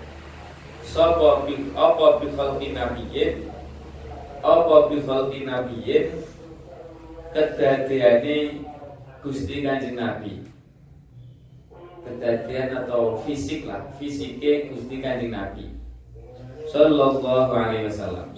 Sopo 0.79 1.43
bi 1.43 1.67
apa 1.75 2.23
bi 2.23 2.31
khalqi 2.31 2.71
nabiyyin? 2.71 3.51
Apa 4.39 4.87
bi 4.87 5.03
khalqi 5.03 5.43
nabiyyin? 5.43 6.23
Kedadiane 7.35 8.63
Gusti 9.19 9.63
Kanjeng 9.63 9.99
Nabi. 9.99 10.47
Kedadian 12.03 12.83
atau 12.83 13.19
fisik 13.23 13.67
lah 13.67 13.83
fisiknya 13.99 14.71
Gusti 14.71 15.03
Kanjeng 15.03 15.35
Nabi. 15.35 15.75
Sallallahu 16.71 17.51
alaihi 17.51 17.91
wasallam. 17.91 18.31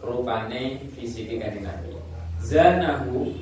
Rupane 0.00 0.88
fisiknya 0.96 1.48
Kanjeng 1.48 1.68
Nabi 1.68 2.01
zanahu 2.42 3.32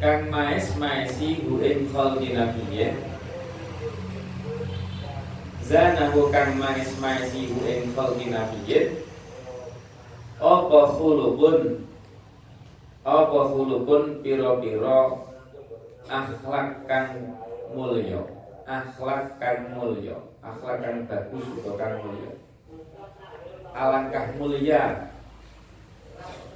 kang 0.00 0.30
maes 0.30 0.72
maesi 0.78 1.42
hu 1.42 1.60
ing 1.60 1.90
khalqi 1.90 2.32
nabiyyin 2.32 2.94
zanahu 5.66 6.30
kang 6.30 6.56
maes 6.56 6.94
maesi 7.02 7.50
hu 7.50 7.58
ing 7.66 7.92
khalqi 7.92 8.30
nabiyyin 8.30 9.10
apa 10.40 10.80
khulukun? 10.96 11.84
Apa 13.04 13.38
khulukun? 13.52 14.24
Piro-piro 14.24 15.28
akhlak 16.08 16.88
kang 16.88 17.36
mulya. 17.76 18.24
Akhlak 18.64 19.36
kang 19.36 19.76
mulya. 19.76 20.16
Akhlak 20.40 20.80
kang 20.80 21.04
bagus 21.04 21.44
atau 21.60 21.76
kang 21.76 22.00
mulya. 22.00 22.32
Alangkah 23.76 24.32
mulia 24.40 25.09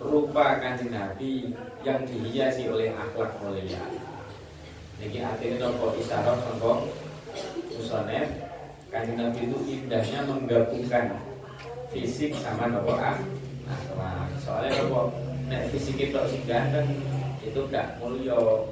rupa 0.01 0.59
kanjeng 0.61 0.93
Nabi 0.93 1.55
yang 1.87 2.03
dihiasi 2.05 2.69
oleh 2.69 2.93
akhlak 2.93 3.37
mulia. 3.41 3.85
Niki 5.01 5.19
artinya 5.23 5.69
nopo 5.69 5.95
isyarat 5.99 6.39
nopo 6.45 6.93
musonef. 7.75 8.29
Kanjeng 8.93 9.19
Nabi 9.19 9.41
itu 9.51 9.59
indahnya 9.67 10.19
menggabungkan 10.29 11.19
fisik 11.91 12.37
sama 12.39 12.71
nopo 12.71 12.95
akhlak 12.95 13.25
akhlak. 13.69 14.29
Soalnya 14.39 14.71
apa 14.85 15.01
nek 15.49 15.69
fisik 15.73 15.97
itu 16.01 16.21
sing 16.29 16.43
ganteng 16.49 16.89
itu 17.45 17.61
gak 17.69 18.01
mulio 18.01 18.69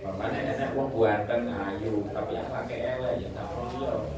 Pemane 0.00 0.56
enek 0.56 0.72
wong 0.74 0.90
ganteng 0.96 1.44
ayu 1.50 2.08
tapi 2.10 2.32
akhlake 2.40 2.76
elek 2.78 3.20
ya 3.20 3.28
gak 3.36 3.48
mulio 3.52 4.08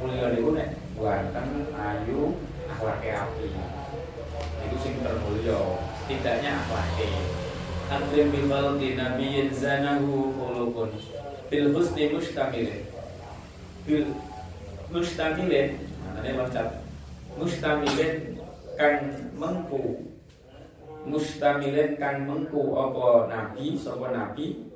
mulio 0.00 0.26
niku 0.32 0.50
nek 0.56 0.68
ganteng 0.96 1.50
ayu 1.76 2.32
akhlake 2.70 3.10
api 3.12 3.46
itu 4.66 4.76
sing 4.82 4.94
termulio 5.04 5.78
tidaknya 6.10 6.58
akhlake 6.64 7.10
Akrim 7.88 8.28
bifal 8.28 8.76
di 8.76 9.00
nabiyin 9.00 9.48
zanahu 9.48 10.28
khulukun 10.36 10.92
Bil 11.48 11.72
husni 11.72 12.12
mustamilin 12.12 12.84
Bil 13.88 14.12
mustamilin 14.92 15.88
Maknanya 16.18 16.40
loncat. 16.42 16.68
Mustamilin 17.38 18.42
kang 18.74 19.06
mengku. 19.38 20.02
Mustamilin 21.06 21.94
kang 21.94 22.26
mengku 22.26 22.74
apa 22.74 23.30
nabi? 23.30 23.78
Sapa 23.78 24.10
nabi? 24.10 24.66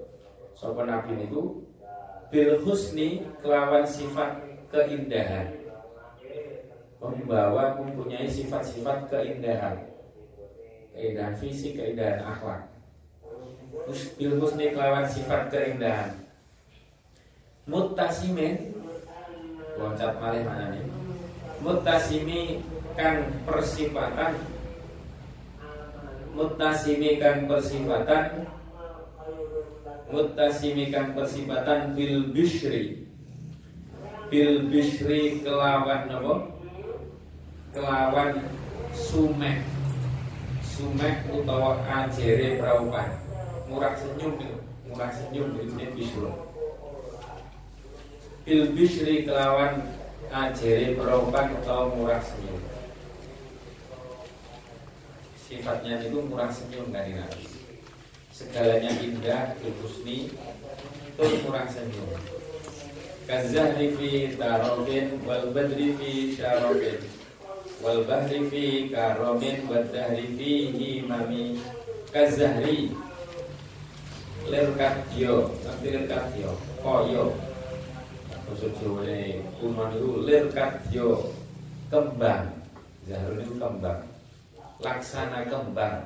Sapa 0.55 0.87
nabi 0.87 1.19
niku? 1.19 1.67
Bil 2.31 2.63
husni 2.63 3.27
kelawan 3.43 3.83
sifat 3.83 4.39
keindahan 4.71 5.62
membawa 7.03 7.83
mempunyai 7.83 8.31
sifat-sifat 8.31 9.11
keindahan. 9.11 9.91
Keindahan 10.95 11.35
fisik 11.35 11.75
keindahan 11.75 12.23
akhlak. 12.23 12.71
Bil 14.15 14.39
husni 14.39 14.71
kelawan 14.71 15.11
sifat 15.11 15.51
keindahan. 15.51 16.23
Mutasime 17.67 18.73
loncat 19.79 20.15
malih 20.21 20.43
mana 20.45 20.69
nih 20.73 20.85
mutasimi 21.63 22.61
kan 22.95 23.25
persifatan 23.49 24.33
mutasimi 26.37 27.17
kan 27.17 27.49
persifatan 27.49 28.25
mutasimi 30.13 30.85
kan 30.93 31.17
persifatan 31.17 31.97
bil 31.97 32.29
bishri 32.37 33.09
bil 34.29 34.69
bishri 34.69 35.41
kelawan 35.41 36.09
apa 36.09 36.52
kelawan 37.73 38.45
sumek. 38.95 39.65
Sumek 40.63 41.29
utawa 41.29 41.85
ajere 41.85 42.57
praupan 42.57 43.23
murah 43.73 43.97
senyum 43.97 44.37
murah 44.85 45.09
senyum 45.09 45.57
itu 45.57 45.73
bishri 45.97 46.33
bil 48.45 48.63
bishri 48.77 49.17
kelawan 49.25 49.85
ajere 50.29 50.97
peropan 50.97 51.57
atau 51.61 51.93
murah 51.97 52.21
senyum. 52.21 52.61
Sifatnya 55.41 56.05
itu 56.05 56.19
murah 56.25 56.53
senyum 56.53 56.93
dari 56.93 57.17
Nabi 57.17 57.49
segalanya 58.33 58.93
indah 59.01 59.57
husni 59.81 60.33
itu 61.17 61.35
murah 61.49 61.69
senyum. 61.69 62.13
Kazahri 63.23 63.95
fi 63.97 64.35
tarobin 64.35 65.21
wal 65.25 65.53
badri 65.55 65.95
fi 65.97 66.37
syarobin 66.37 67.22
wal 67.83 68.01
bahri 68.07 68.41
fi 68.47 68.65
karomin 68.89 69.67
wal 69.67 69.85
dahri 69.91 70.27
fi 70.39 70.51
himami 70.71 71.59
kazahri 72.15 72.95
lirkat 74.47 75.03
yo 75.19 75.51
nanti 75.67 75.87
lirkat 75.91 76.31
yo 76.39 76.55
koyo 76.81 77.35
Basa 78.53 78.69
Jawane 78.77 79.41
kuno 79.57 79.89
niku 79.89 80.29
lir 80.29 80.45
kadya 80.53 81.09
kembang. 81.89 82.53
Zahrun 83.09 83.41
itu 83.41 83.57
kembang. 83.57 84.05
Laksana 84.85 85.49
kembang. 85.49 86.05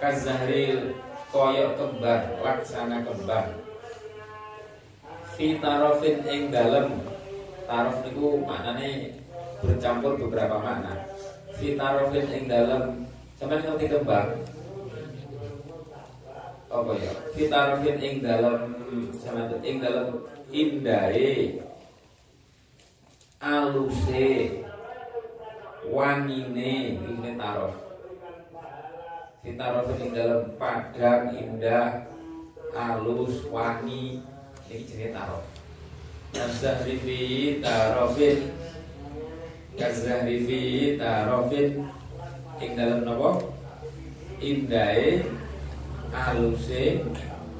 Kazahril 0.00 0.96
koyok 1.28 1.76
kembang, 1.76 2.24
laksana 2.40 3.04
kembang. 3.04 3.52
Fi 5.36 5.60
tarofin 5.60 6.24
ing 6.24 6.48
dalem 6.48 7.04
tarof 7.68 8.00
niku 8.08 8.40
maknane 8.40 9.21
bercampur 9.62 10.18
beberapa 10.18 10.58
makna. 10.58 11.06
Fi 11.54 11.78
tarofin 11.78 12.26
ing 12.28 12.44
dalem 12.50 13.06
sampeyan 13.38 13.62
ngerti 13.64 13.86
kembang? 13.86 14.28
Apa 16.66 16.92
ya? 16.98 17.12
Fi 17.32 17.42
tarofin 17.46 17.96
ing 18.02 18.14
dalem 18.20 18.60
sampeyan 19.14 19.62
ing 19.62 19.76
dalem 19.78 20.08
indahe. 20.50 21.62
Aluse. 23.38 24.62
Wangine. 25.86 26.98
Ini 26.98 27.30
tarof. 27.34 27.74
Si 29.42 29.58
tarof 29.58 29.90
ini 29.98 30.14
dalam 30.14 30.54
padang 30.54 31.34
indah 31.34 32.06
alus 32.70 33.42
wangi. 33.50 34.22
Ini 34.70 34.86
jenis 34.86 35.10
tarof. 35.10 35.42
Kazahri 36.32 36.96
fi 37.02 37.18
tarofin 37.58 38.61
Kazahri 39.78 40.44
fi 40.44 40.58
tarofin 41.00 41.88
Ing 42.60 42.72
dalam 42.76 43.08
nopo 43.08 43.56
Indahe 44.42 45.24
Aluse 46.12 47.00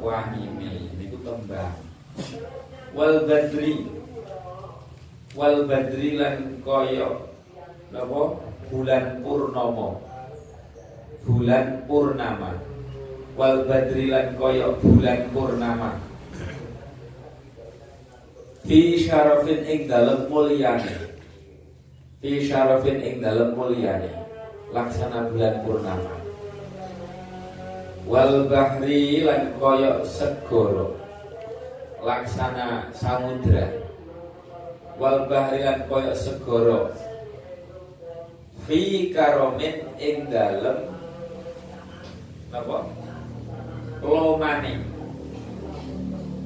Wahimi 0.03 0.93
Ini 0.93 1.05
ku 1.09 1.19
tembang. 1.25 1.79
Wal 2.93 3.25
badri. 3.25 3.87
Wal 5.33 5.65
badri 5.65 6.19
lan 6.21 6.61
koyo 6.61 7.33
napa? 7.95 8.23
Bulan 8.69 9.21
purnomo 9.25 10.13
bulan 11.23 11.87
purnama. 11.87 12.59
Wal 13.39 13.65
badri 13.65 14.11
lan 14.11 14.35
koyo 14.37 14.77
bulan 14.83 15.31
purnama. 15.31 16.03
Fi 18.67 18.99
syarafin 18.99 19.63
ing 19.67 19.81
dalem 19.91 20.27
mulyane 20.31 21.12
fi 22.23 22.39
syarafin 22.47 23.03
ing 23.03 23.19
dalem 23.19 23.59
mulyane 23.59 24.07
laksana 24.71 25.27
bulan 25.27 25.59
purnama. 25.67 26.15
Wal 28.07 28.47
bahri 28.47 29.27
lan 29.27 29.59
koyo 29.59 30.07
segoro 30.07 30.95
laksana 31.99 32.95
samudra. 32.95 33.67
Wal 35.03 35.27
bahrilan 35.27 35.91
koyo 35.91 36.15
segoro 36.15 36.95
fi 38.71 39.11
karomin 39.11 39.83
ing 39.99 40.31
dalem 40.31 40.95
napa? 42.55 42.87
Lomane 43.99 44.79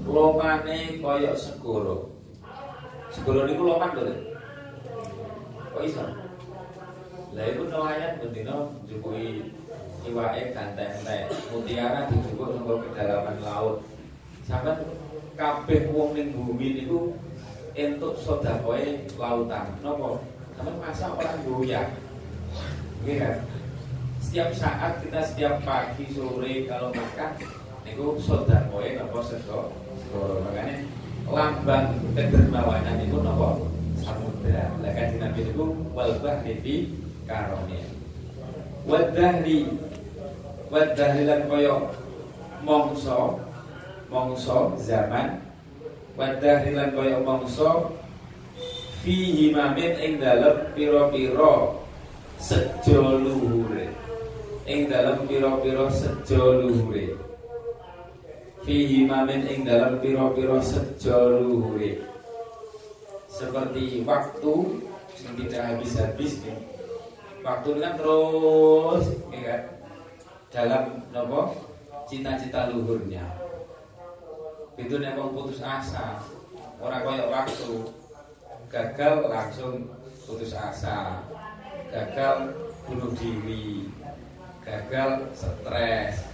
lomane 0.08 1.04
koyo 1.04 1.36
segoro 1.36 2.08
segoro 3.12 3.44
niku 3.44 3.62
loman 3.68 3.92
lho 3.92 4.35
kok 5.76 5.84
iso 5.84 6.04
lah 7.36 7.44
iku 7.52 7.62
nelayan 7.68 8.16
bendino 8.16 8.72
njupui 8.88 9.52
iwake 10.08 10.56
ganteng-entek 10.56 11.28
mutiara 11.52 12.08
dijupuk 12.08 12.56
saka 12.56 12.74
kedalaman 12.80 13.36
laut 13.44 13.76
sampai 14.48 14.72
kabeh 15.36 15.92
wong 15.92 16.16
ning 16.16 16.32
bumi 16.32 16.80
niku 16.80 17.12
entuk 17.76 18.16
sedakoe 18.16 19.04
lautan. 19.20 19.76
Napa? 19.84 20.24
Sampe 20.56 20.72
masa 20.80 21.12
orang 21.12 21.44
goyah. 21.44 21.92
Nggih 23.04 23.16
kan? 23.20 23.36
Setiap 24.16 24.48
saat 24.56 25.04
kita 25.04 25.20
setiap 25.20 25.60
pagi 25.60 26.08
sore 26.08 26.64
kalau 26.64 26.88
makan 26.88 27.30
niku 27.84 28.16
sedakoe 28.16 28.96
napa 28.96 29.18
sego 29.20 29.76
segoro. 30.00 30.40
Makanya 30.40 30.88
lambang 31.28 32.00
kedermawanan 32.16 33.04
itu 33.04 33.20
napa? 33.20 33.75
Samudra. 34.00 34.64
Lah 34.80 34.92
kan 34.92 35.10
Nabi 35.20 35.40
niku 35.46 35.64
wal 35.96 36.12
bahri 36.20 36.58
fi 36.60 36.74
karone. 37.24 37.80
Wadahri 38.86 39.70
Wadahri 40.66 41.22
lan 41.26 41.46
koyo 41.46 41.90
mongso 42.66 43.46
mongso 44.10 44.74
zaman 44.78 45.42
wadahrilan 46.16 46.94
kaya 46.94 47.18
mongso 47.20 47.94
fihi 49.02 49.52
mamin 49.52 49.92
ing 49.98 50.12
dalem 50.22 50.72
pira-pira 50.72 51.76
sejo 52.38 53.20
luhure 53.22 53.90
ing 54.66 54.88
dalem 54.88 55.26
pira-pira 55.26 55.86
sejo 55.90 56.64
luhure 56.64 57.18
fihi 58.62 59.04
mamin 59.06 59.42
ing 59.46 59.66
dalem 59.66 59.98
pira-pira 60.00 60.58
sejo 60.62 61.42
luhure 61.42 62.02
seperti 63.36 64.00
waktu 64.08 64.54
yang 65.20 65.34
tidak 65.44 65.62
habis-habis 65.68 66.40
nih 66.40 66.56
waktu 67.44 67.68
kan 67.78 67.92
terus 68.00 69.04
ya 69.28 69.40
kan? 69.44 69.62
Dalam 70.50 70.84
nopo 71.12 71.52
cita-cita 72.08 72.72
luhurnya. 72.72 73.28
Itu 74.80 74.96
mau 75.00 75.32
putus 75.36 75.60
asa 75.60 76.20
orang 76.80 77.04
kaya 77.04 77.24
waktu. 77.28 77.92
Gagal 78.72 79.28
langsung 79.28 79.84
putus 80.24 80.56
asa. 80.56 81.20
Gagal 81.92 82.56
bunuh 82.88 83.12
diri. 83.20 83.92
Gagal 84.64 85.28
stres. 85.36 86.24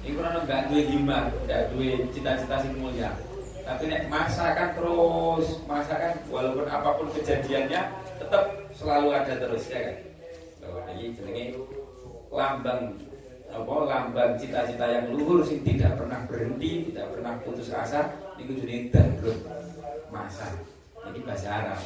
Ini 0.00 0.16
kurang 0.16 0.44
nggak 0.44 0.72
duit 0.72 0.86
himah 0.92 1.28
nggak 1.44 1.76
duit 1.76 2.08
cita-cita 2.12 2.56
sing 2.64 2.76
mulia 2.80 3.12
tapi 3.64 3.82
nek 3.88 4.06
masa 4.10 4.56
kan 4.56 4.68
terus 4.76 5.60
masa 5.64 5.94
kan 5.96 6.12
walaupun 6.28 6.66
apa 6.66 6.88
pun 6.98 7.08
kejadiannya 7.14 7.80
tetap 8.18 8.44
selalu 8.74 9.08
ada 9.14 9.34
terus 9.36 9.68
ya 9.68 9.80
kan 9.90 9.96
bahwa 10.60 10.80
ini 10.94 11.16
jenenge 11.16 11.44
lambang 12.30 12.94
apa 13.50 13.74
lambang 13.82 14.38
cita-cita 14.38 14.86
yang 14.86 15.10
luhur 15.10 15.42
sing 15.42 15.66
tidak 15.66 15.98
pernah 15.98 16.22
berhenti, 16.30 16.86
tidak 16.90 17.10
pernah 17.10 17.34
putus 17.42 17.74
asa 17.74 18.14
niku 18.38 18.54
jenenge 18.62 18.94
darut 18.94 19.38
masa. 20.14 20.46
Ini 21.10 21.18
bahasa 21.26 21.48
Arab. 21.50 21.82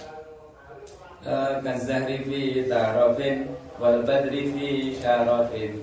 Kazahri 1.65 2.21
fi 2.29 2.41
tarafin 2.69 3.49
wal 3.81 4.05
badri 4.05 4.53
fi 4.53 4.69
syarafin 5.01 5.81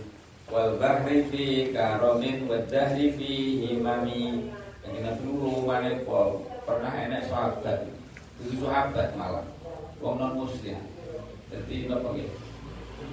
wal 0.54 0.78
bahri 0.78 1.26
fi 1.34 1.74
karomin 1.74 2.46
wal 2.46 2.62
dahri 2.70 3.10
fi 3.18 3.32
himami. 3.66 4.54
Kita 4.92 5.12
dulu 5.24 5.66
terangnya 5.82 6.06
Paul 6.06 6.46
pernah 6.62 6.94
enak 6.94 7.26
sahabat 7.26 7.90
itu 8.42 8.62
sahabat 8.62 9.18
malah 9.18 9.46
wong 9.98 10.22
non 10.22 10.38
muslim 10.38 10.78
jadi 11.50 11.76
apa 11.90 12.08
gitu 12.18 12.36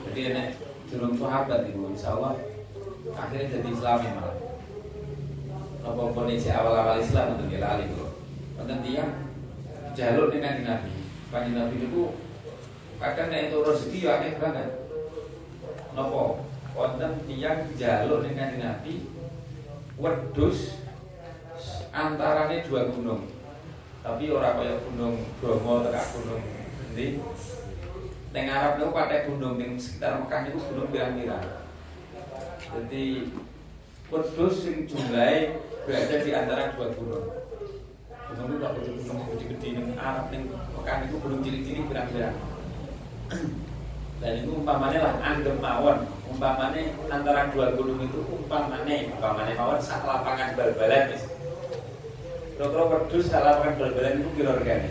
jadi 0.09 0.21
enak 0.33 0.47
durung 0.93 1.17
sahabat 1.17 1.69
itu 1.69 1.81
insya 1.89 2.17
Allah 2.17 2.37
akhirnya 3.17 3.57
jadi 3.57 3.69
Islam 3.73 3.99
malah 4.05 4.37
apa 5.81 6.03
pun 6.13 6.29
awal-awal 6.29 6.97
Islam 7.01 7.27
untuk 7.37 7.49
kita 7.49 7.81
itu 7.89 8.05
Wonten 8.59 8.83
tiang 8.83 9.15
jalur 9.95 10.35
dengan 10.35 10.67
Nabi. 10.67 11.07
Kanjeng 11.31 11.55
Nabi 11.55 11.79
itu 11.79 12.11
kadang 12.99 13.31
nek 13.31 13.55
itu 13.55 13.59
rezeki 13.63 13.99
ya 14.03 14.19
aneh 14.19 14.35
banget. 14.35 14.69
Napa? 15.95 16.43
Wonten 16.75 17.13
tiang 17.31 17.71
jalur 17.79 18.27
dengan 18.27 18.59
Nabi 18.59 19.07
wedus 19.95 20.75
antarane 21.93 22.65
dua 22.65 22.89
gunung. 22.93 23.29
Tapi 24.03 24.31
orang 24.33 24.57
kaya 24.63 24.75
gunung 24.89 25.15
Bromo 25.43 25.85
atau 25.85 26.05
gunung 26.19 26.43
endi. 26.89 27.21
Ning 28.29 28.45
Arab 28.49 28.77
niku 28.77 28.93
pakai 28.93 29.25
gunung 29.29 29.57
ning 29.57 29.81
sekitar 29.81 30.21
Mekah 30.21 30.41
niku 30.47 30.59
gunung 30.73 30.89
pirang-pirang. 30.93 31.65
Jadi 32.69 33.05
wedus 34.09 34.55
sing 34.65 34.85
jumlahe 34.85 35.57
berada 35.89 36.17
di 36.21 36.31
antara 36.33 36.73
dua 36.77 36.93
gunung. 36.93 37.27
Gunung 38.29 38.47
itu 38.53 38.57
tak 38.61 38.73
gunung 38.77 39.19
gede-gede 39.33 39.69
ning 39.81 39.87
Arab 39.97 40.29
ning 40.29 40.53
Mekah 40.53 40.97
itu 41.09 41.17
gunung 41.21 41.41
cilik-cilik 41.41 41.85
pirang-pirang. 41.89 42.37
Dan 44.19 44.33
itu 44.43 44.51
umpamanya 44.51 44.99
lah 44.99 45.15
anggap 45.23 45.63
mawon 45.63 46.03
Umpamanya 46.27 46.91
antara 47.07 47.55
dua 47.55 47.71
gunung 47.79 48.03
itu 48.03 48.19
umpamanya 48.27 49.07
Umpamanya 49.15 49.55
mawon 49.55 49.79
sak 49.79 50.03
lapangan 50.03 50.59
bal-balan 50.59 51.15
mis. 51.15 51.38
Kira-kira 52.59 52.91
wedus 52.91 53.31
sak 53.31 53.47
lapangan 53.47 53.79
bal-balan 53.79 54.19
itu 54.19 54.31
kira 54.35 54.59
regane 54.59 54.91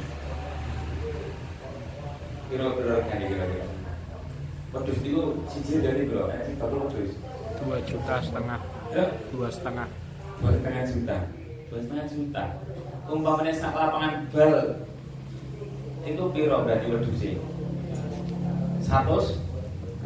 Kira-kira 2.47 2.91
regane 3.03 3.25
kira-kira 3.27 3.67
Wedus 4.71 4.97
itu 5.03 5.21
siji 5.51 5.83
dari 5.83 6.07
berapa? 6.07 6.31
Eh, 6.31 6.55
berapa 6.55 6.87
wedus? 6.87 7.19
Dua 7.59 7.77
juta 7.83 8.15
setengah. 8.23 8.59
Ya, 8.95 9.05
Dua 9.35 9.51
setengah. 9.51 9.87
Dua 10.39 10.51
setengah 10.55 10.83
juta. 10.87 11.17
Dua 11.67 11.79
setengah 11.83 12.05
juta. 12.07 12.43
Umpamanya 13.11 13.51
sak 13.51 13.75
lapangan 13.75 14.13
bal 14.31 14.53
itu 16.07 16.23
piro 16.31 16.57
berarti 16.63 16.87
wedhuse 16.87 17.31
100 18.79 19.43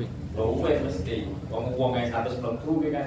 Wih, 0.01 0.09
luwe 0.33 0.71
mesti. 0.81 1.29
Wong 1.53 1.77
wong 1.77 1.93
ae 1.93 2.09
100 2.09 2.41
mlebu 2.41 2.71
kan. 2.89 3.05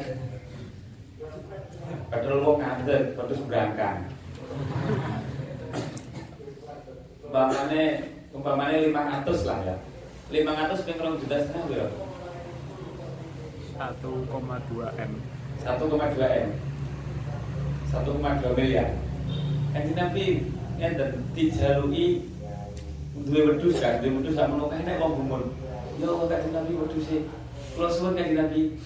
Padahal 2.06 2.38
wong 2.38 2.56
ngandet 2.62 3.18
wedhus 3.18 3.42
berangkang 3.50 4.13
umpamane 7.24 7.82
umpamane 8.30 8.74
500 8.94 9.48
lah 9.48 9.58
ya 9.66 9.76
500 10.30 10.86
ping 10.86 10.98
rong 11.02 11.18
juta 11.18 11.36
setengah 11.42 11.66
piro 11.70 11.88
1,2 13.74 15.02
M 15.02 15.12
1,2 15.66 16.46
M 16.46 16.50
1,2 17.90 18.58
miliar 18.58 18.88
Kanjeng 19.74 19.98
Nabi 19.98 20.46
enten 20.78 21.26
dijaluki 21.34 22.30
duwe 23.26 23.40
wedhus 23.50 23.82
kan, 23.82 23.98
duwe 23.98 24.22
wedhus 24.22 24.38
sak 24.38 24.46
menawa 24.54 24.78
nek 24.78 25.02
wong 25.02 25.18
gumun. 25.18 25.42
Ya 25.98 26.14
Kanjeng 26.14 26.54
Nabi 26.54 26.78
wedhuse. 26.78 27.26
Kula 27.74 27.90
suwun 27.90 28.14
Kanjeng 28.14 28.38
Nabi 28.38 28.78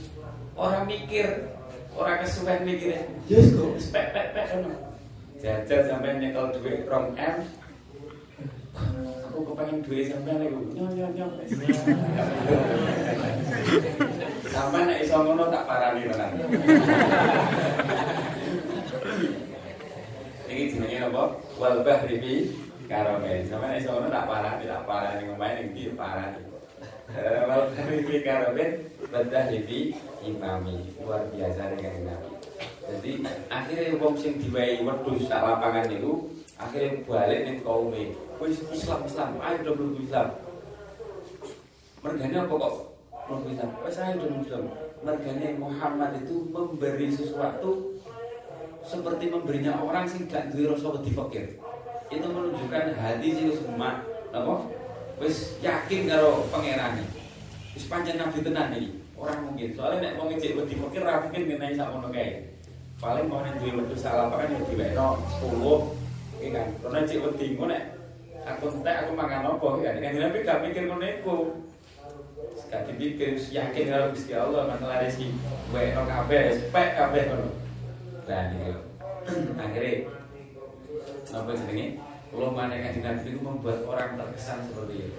ora 0.57 0.89
mikir, 0.89 1.53
ora 1.93 2.25
kesuwen 2.25 2.65
mikir. 2.65 3.05
Yes 3.29 3.53
kok 3.53 3.77
pek 3.93 4.17
pek 4.17 4.27
pek 4.33 4.49
ngono. 4.65 4.88
Jajal 5.39 5.87
sampai 5.87 6.19
nyekel 6.19 6.51
duit 6.59 6.83
rom 6.91 7.15
M. 7.15 7.37
Aku 9.31 9.39
kepengen 9.55 9.87
duit 9.87 10.11
sampai 10.11 10.35
nek 10.35 10.51
nyong 10.51 10.91
nyong 10.99 11.13
nyong. 11.15 11.33
Sampai 14.51 14.83
nek 14.83 15.03
iso 15.07 15.17
ngono 15.23 15.47
tak 15.47 15.67
parani 15.71 16.11
tenan. 16.11 16.31
Iki 20.51 20.65
jenenge 20.75 20.99
apa? 21.07 21.23
Wal 21.55 21.77
bahri 21.87 22.15
bi 22.19 22.35
karomel. 22.91 23.39
Sampeyan 23.47 23.79
iso 23.79 23.95
ngono 23.95 24.11
tak 24.11 24.27
parani, 24.27 24.65
tak 24.67 24.83
parani 24.91 25.23
ngomong 25.23 25.53
ning 25.55 25.67
ndi 25.71 25.83
parani. 25.95 26.43
Eh, 27.15 27.47
Wal 27.47 27.63
bahri 27.79 27.97
bi 28.03 28.17
karomel 28.27 28.71
badah 29.15 29.47
bi 29.55 29.95
imami. 30.27 30.83
Luar 30.99 31.31
biasa 31.31 31.79
dengan 31.79 32.11
Nabi. 32.11 32.38
Jadi 32.89 33.21
akhirnya 33.53 34.01
wong 34.01 34.17
sing 34.17 34.41
diwai 34.41 34.81
wedhus 34.81 35.29
sak 35.29 35.45
lapangan 35.45 35.93
niku 35.93 36.25
akhirnya 36.57 37.05
balik 37.05 37.41
ning 37.45 37.57
kaume. 37.61 38.17
Wis 38.41 38.65
Islam 38.73 39.05
Islam, 39.05 39.37
ayo 39.45 39.57
do 39.61 39.73
mlebu 39.77 40.01
Islam. 40.09 40.29
Mergane 42.01 42.37
apa 42.41 42.55
kok 42.57 42.75
mlebu 43.29 43.47
Islam? 43.53 43.71
Wis 43.85 43.99
ayo 44.01 44.13
do 44.17 44.27
mlebu 44.33 44.45
Islam. 44.49 44.65
Mergane 45.05 45.47
Muhammad 45.61 46.11
itu 46.25 46.37
memberi 46.49 47.09
sesuatu 47.13 48.01
seperti 48.89 49.29
memberinya 49.29 49.85
orang 49.85 50.09
sing 50.09 50.25
gak 50.25 50.49
duwe 50.49 50.73
rasa 50.73 50.89
wedi 50.97 51.13
fakir. 51.13 51.45
Itu 52.09 52.25
menunjukkan 52.25 52.97
hati 52.97 53.29
sing 53.37 53.53
wis 53.53 53.61
emak, 53.69 54.01
napa? 54.33 54.65
Wis 55.21 55.61
yakin 55.61 56.09
karo 56.09 56.49
pangerane. 56.49 57.05
Wis 57.77 57.85
pancen 57.85 58.17
nabi 58.17 58.41
tenan 58.41 58.73
iki. 58.73 58.97
Orang 59.19 59.45
mungkin. 59.45 59.77
Soalnya 59.77 60.09
nek 60.09 60.13
wong 60.17 60.41
cek 60.41 60.57
wedi 60.57 60.75
fakir 60.79 61.05
ra 61.05 61.21
mungkin 61.21 61.53
ngenai 61.53 61.77
sak 61.77 61.93
ngono 61.93 62.09
kae. 62.09 62.48
Paling 62.99 63.31
mau 63.31 63.39
duwe 63.47 63.79
wedhus 63.79 64.03
salah 64.03 64.27
pakan 64.27 64.59
ya 64.59 64.61
diwekno 64.67 65.23
10. 65.39 66.43
Iki 66.43 66.49
kan. 66.51 66.67
Karena 66.83 67.07
cek 67.07 67.23
wedi 67.23 67.47
ngono 67.55 67.71
nek 67.71 67.83
aku 68.43 68.65
entek 68.75 68.97
aku 69.07 69.11
apa 69.15 69.35
iki 69.39 69.87
kan. 69.87 69.95
Kan 70.03 70.13
nabi 70.19 70.39
gak 70.43 70.63
mikir 70.67 70.83
ngono 70.91 71.07
iku. 71.07 71.37
Gak 72.67 72.91
dipikir 72.91 73.39
yakin 73.39 73.87
karo 73.87 74.11
Gusti 74.11 74.35
Allah 74.35 74.67
masalah 74.67 75.07
rezeki. 75.07 75.31
Wekno 75.71 76.03
kabeh, 76.11 76.43
spek 76.59 76.89
kabeh 76.99 77.23
ngono. 77.31 77.49
Nah, 78.27 78.51
ini 78.51 78.75
akhirnya 79.63 79.93
apa 81.39 81.51
jenenge? 81.55 81.87
Kalau 82.29 82.51
mana 82.53 82.77
kanjeng 82.83 83.07
Nabi 83.07 83.31
itu 83.31 83.41
membuat 83.41 83.79
orang 83.87 84.19
terkesan 84.19 84.67
seperti 84.67 85.07
itu. 85.07 85.19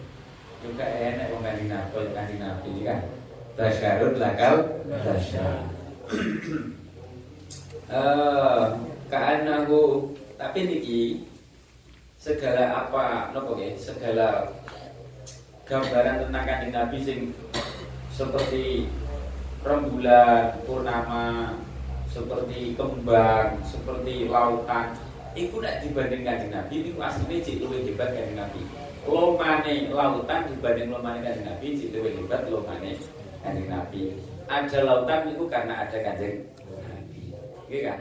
Juga 0.67 0.83
enak 0.83 1.31
wong 1.31 1.41
kanjeng 1.47 1.71
Nabi, 1.71 2.11
kanjeng 2.11 2.43
Nabi 2.43 2.71
kan. 2.83 2.99
Tasyarud 3.55 4.19
lakal 4.19 4.83
tasyarud. 4.99 6.75
Eh, 7.89 8.65
kaanahu 9.09 10.13
tapi 10.37 10.59
niki 10.69 11.25
segala 12.21 12.85
apa 12.85 13.33
nopo 13.33 13.57
nggih, 13.57 13.81
segala 13.81 14.53
gambaran 15.65 16.21
tentang 16.21 16.45
kanjeng 16.45 16.69
Nabi 16.69 16.97
sing 17.01 17.19
seperti 18.13 18.93
rembulan, 19.65 20.53
purnama, 20.69 21.57
seperti 22.05 22.77
kembang, 22.77 23.57
seperti 23.65 24.29
lautan. 24.29 24.93
Iku 25.33 25.57
nak 25.57 25.81
dibanding 25.81 26.21
kanjeng 26.21 26.53
Nabi, 26.53 26.85
itu 26.85 26.93
aslinya 27.01 27.41
cik 27.41 27.57
luwih 27.57 27.89
hebat 27.89 28.13
kanjeng 28.13 28.37
Nabi. 28.37 28.69
Lomane 29.09 29.89
lautan 29.89 30.45
dibanding 30.45 30.93
lomane 30.93 31.25
kanjeng 31.25 31.49
Nabi, 31.49 31.73
cik 31.73 31.97
luwih 31.97 32.13
hebat 32.21 32.45
lomane 32.53 33.01
kanjeng 33.41 33.65
Nabi. 33.65 34.13
Ada 34.45 34.85
lautan 34.85 35.33
itu 35.33 35.49
karena 35.49 35.89
ada 35.89 35.97
kanjeng 36.05 36.45
Iya 37.69 37.81
kan? 37.93 37.99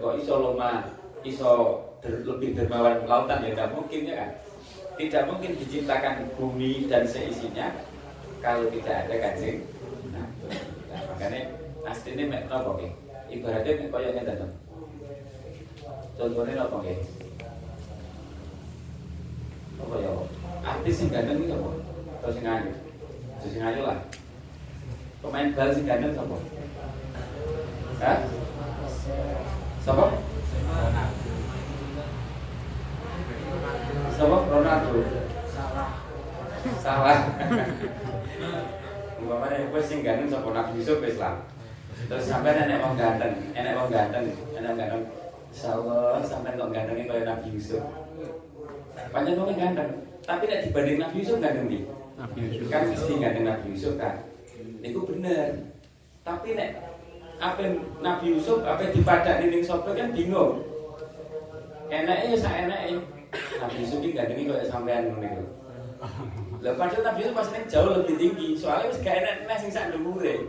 Kok 0.00 0.16
iso 0.16 0.34
loma, 0.40 0.88
iso 1.20 1.52
der- 2.00 2.24
lebih 2.24 2.56
dermawan 2.56 3.04
lautan 3.04 3.44
ya 3.44 3.52
tidak 3.52 3.76
mungkin 3.76 4.00
ya 4.08 4.14
kan? 4.16 4.30
Tidak 4.96 5.22
mungkin 5.28 5.52
diciptakan 5.60 6.24
bumi 6.40 6.88
dan 6.88 7.04
seisinya 7.04 7.68
kalau 8.40 8.64
tidak 8.72 9.04
ada 9.04 9.14
kanjeng 9.20 9.60
Nabi. 10.08 10.56
Nah, 10.88 11.00
makanya 11.12 11.40
aslinya 11.84 12.24
mek 12.32 12.48
nopo 12.48 12.80
nggih? 12.80 12.92
Ibaratnya 13.28 13.72
mek 13.84 13.90
koyo 13.92 14.08
ngeten 14.16 14.40
to. 14.40 14.48
Contohnya 16.16 16.64
apa 16.64 16.76
nggih? 16.80 16.98
Apa 19.84 19.94
ya? 20.00 20.10
Artis 20.64 20.96
sing 20.96 21.08
ganteng 21.12 21.44
iki 21.44 21.52
apa? 21.52 21.70
Atau 22.22 22.30
sing 22.32 22.44
ayu? 22.48 22.72
Sing 23.44 23.60
ayu 23.60 23.80
lah. 23.84 23.98
Pemain 25.20 25.52
bal 25.52 25.68
sing 25.76 25.84
ganteng 25.84 26.16
sapa? 26.16 26.36
Hah? 28.00 28.18
Sapa? 29.84 30.04
Sapa? 34.16 34.36
Ronaldo. 34.48 35.00
Salah. 36.80 37.18
Umpamanya 39.20 39.68
wis 39.68 39.84
sing 39.84 40.00
ganteng 40.00 40.32
sapa 40.32 40.48
Nabi 40.56 40.80
Yusuf 40.80 41.04
wis 41.04 41.20
lah. 41.20 41.44
Terus 42.08 42.24
sampai 42.24 42.56
nenek 42.56 42.80
wong 42.80 42.96
ganteng, 42.96 43.32
nenek 43.52 43.76
wong 43.76 43.88
ganteng, 43.92 44.24
nenek 44.56 44.72
ganteng. 44.72 45.04
Insyaallah 45.52 46.24
sampai 46.24 46.56
kok 46.56 46.72
gantengnya 46.72 47.04
kayak 47.04 47.24
Nabi 47.28 47.48
Yusuf. 47.52 47.84
Panjang 49.12 49.36
wong 49.36 49.52
ganteng, 49.52 49.90
tapi 50.24 50.44
nek 50.48 50.62
dibanding 50.64 50.96
Nabi 51.00 51.16
Yusuf 51.20 51.36
ganteng. 51.44 51.68
Nabi 52.16 52.38
Yusuf 52.40 52.66
Kan 52.72 52.82
mesti 52.88 53.12
ganteng 53.20 53.44
Nabi 53.44 53.66
Yusuf 53.68 53.94
kan. 54.00 54.16
Itu 54.80 55.00
bener. 55.04 55.48
Tapi 56.24 56.48
nek 56.56 56.70
apa 57.44 57.76
Nabi 58.00 58.24
Yusuf 58.32 58.64
apa 58.64 58.88
dipadak 58.88 59.44
ning 59.44 59.60
sapa 59.60 59.92
kan 59.92 60.16
bingung. 60.16 60.64
enaknya 61.92 62.32
ya 62.32 62.38
sak 62.40 62.54
enaknya 62.64 63.04
Nabi 63.60 63.76
Yusuf 63.84 64.00
ini 64.00 64.16
gak 64.16 64.32
dengi 64.32 64.48
kayak 64.48 64.66
sampean 64.72 65.12
iku 65.12 65.44
Lah 66.64 66.72
padahal 66.80 67.04
Nabi 67.04 67.18
Yusuf 67.20 67.36
pasti 67.36 67.60
jauh 67.68 67.92
lebih 68.00 68.16
tinggi. 68.16 68.48
Soalnya 68.56 68.88
wis 68.88 69.00
gak 69.04 69.20
enak 69.20 69.34
enak 69.44 69.56
sing 69.60 69.70
sak 69.70 69.92
dhuwure. 69.92 70.48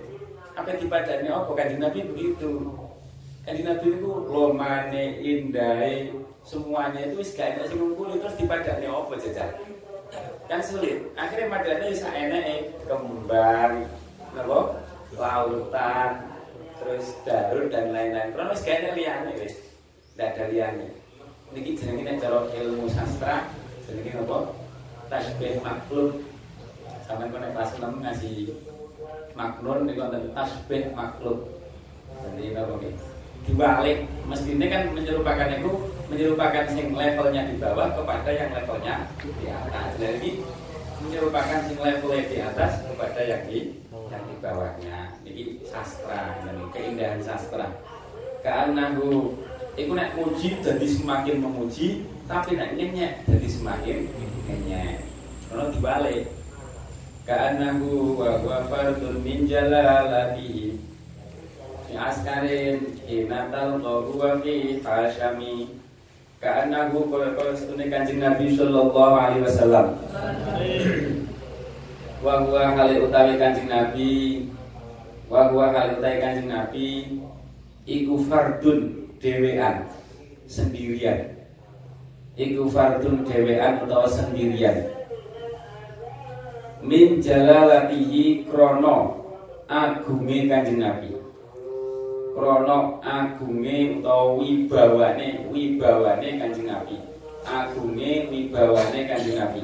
Apa 0.55 0.79
dipadani 0.79 1.27
apa? 1.27 1.51
Kanjeng 1.51 1.83
Nabi 1.83 1.99
begitu. 2.07 2.71
Kanjeng 3.43 3.67
Nabi 3.67 3.85
itu 3.99 4.11
lomane 4.31 5.05
indahe 5.19 6.15
semuanya 6.47 7.11
itu 7.11 7.19
wis 7.19 7.35
gak 7.35 7.59
enak 7.59 7.67
sing 7.67 7.77
ngumpul 7.83 8.15
terus 8.15 8.39
dipadani 8.39 8.87
apa 8.87 9.13
jajal? 9.19 9.49
Kan 10.47 10.61
sulit. 10.63 11.11
Akhirnya 11.19 11.51
madani 11.51 11.91
bisa 11.91 12.07
enak 12.07 12.71
kembang 12.87 13.83
apa? 14.39 14.59
Lautan 15.15 16.34
terus 16.81 17.05
darul 17.23 17.67
dan 17.71 17.91
lain-lain. 17.95 18.35
Gak 18.35 18.67
enak 18.67 18.93
liane 18.97 19.31
wis. 19.39 19.55
Ndak 20.15 20.35
ada 20.35 20.43
liane 20.51 20.87
niki 21.55 21.71
jenenge 21.79 22.19
cara 22.19 22.43
ilmu 22.51 22.85
sastra 22.91 23.47
jenenge 23.87 24.11
apa? 24.19 24.37
Tasbih 25.07 25.63
maklum. 25.63 26.09
Sampai 27.05 27.29
konek 27.29 27.53
kelas 27.53 27.71
6 27.77 28.01
ngasih 28.01 28.35
maknun 29.37 29.85
niku 29.85 30.03
wonten 30.03 30.33
tasbih 30.35 30.91
maklum. 30.91 31.47
Jadi 32.25 32.57
apa 32.57 32.73
nggih? 32.81 32.95
Dibalik 33.45 33.99
mestinya 34.25 34.67
kan 34.73 34.83
menyerupakan 34.89 35.49
itu 35.53 35.71
menyerupakan 36.09 36.65
sing 36.65 36.97
levelnya 36.97 37.41
di 37.45 37.55
bawah 37.61 37.93
kepada 37.93 38.29
yang 38.33 38.49
levelnya 38.57 38.95
di 39.21 39.45
atas. 39.47 39.89
Jadi 40.01 40.29
menyerupakan 41.05 41.59
sing 41.69 41.77
levelnya 41.77 42.23
di 42.25 42.37
atas 42.41 42.71
kepada 42.89 43.21
yang 43.21 43.43
di 43.45 43.59
yang 44.09 44.23
di 44.25 44.35
bawahnya 44.41 45.04
ini 45.35 45.53
sastra 45.67 46.39
ini 46.47 46.63
keindahan 46.71 47.19
sastra. 47.19 47.67
Karena 48.39 48.95
Iku 49.75 49.91
nek 49.91 50.15
muji 50.15 50.63
jadi 50.63 50.87
semakin 50.87 51.43
memuji, 51.43 52.07
tapi 52.31 52.55
nek 52.55 52.79
nyenyek 52.79 53.27
jadi 53.27 53.47
semakin 53.51 54.07
nyenyek. 54.47 55.03
Kalau 55.51 55.67
dibalik, 55.67 56.31
Ka'annahu 57.27 58.15
wa 58.15 58.39
huwa 58.39 58.63
fardun 58.71 59.19
min 59.19 59.43
jalalatihi. 59.43 60.79
Fi 61.89 61.93
askarin 61.97 63.01
Ina 63.03 63.51
talqahu 63.51 64.15
wa 64.15 64.39
fi 64.39 64.79
hashami 64.79 65.75
Ka'annahu 66.39 67.09
Kala 67.09 67.51
setune 67.51 67.91
kanjeng 67.91 68.23
Nabi 68.23 68.55
Sallallahu 68.55 69.15
alaihi 69.17 69.43
wasallam. 69.43 69.99
Wa 72.23 72.45
huwa 72.47 72.77
hali 72.79 73.03
utawi 73.03 73.41
kanjeng 73.41 73.67
Nabi 73.67 74.11
Wa 75.29 75.47
huwa 75.47 75.73
hali 75.73 75.95
utawi 75.97 76.21
kanjeng 76.21 76.49
Nabi 76.49 76.87
Iku 77.85 78.17
fardun 78.25 79.09
dewean 79.21 79.85
Sendirian. 80.45 81.33
Iku 82.37 82.69
fardun 82.69 83.25
dewean 83.25 83.81
utawa 83.85 84.05
sendirian. 84.09 84.89
Min 86.85 87.21
jalalatihi 87.21 88.45
krono 88.45 89.25
agunge 89.69 90.49
kanjeng 90.49 90.81
Nabi. 90.81 91.09
Krono 92.37 93.01
agunge 93.01 94.01
utawa 94.01 94.37
wibawane 94.37 95.49
wibawane 95.49 96.29
kanjeng 96.37 96.69
Nabi. 96.69 96.97
Agunge 97.45 98.29
wibawane 98.29 98.99
kanjeng 99.09 99.37
Nabi 99.41 99.61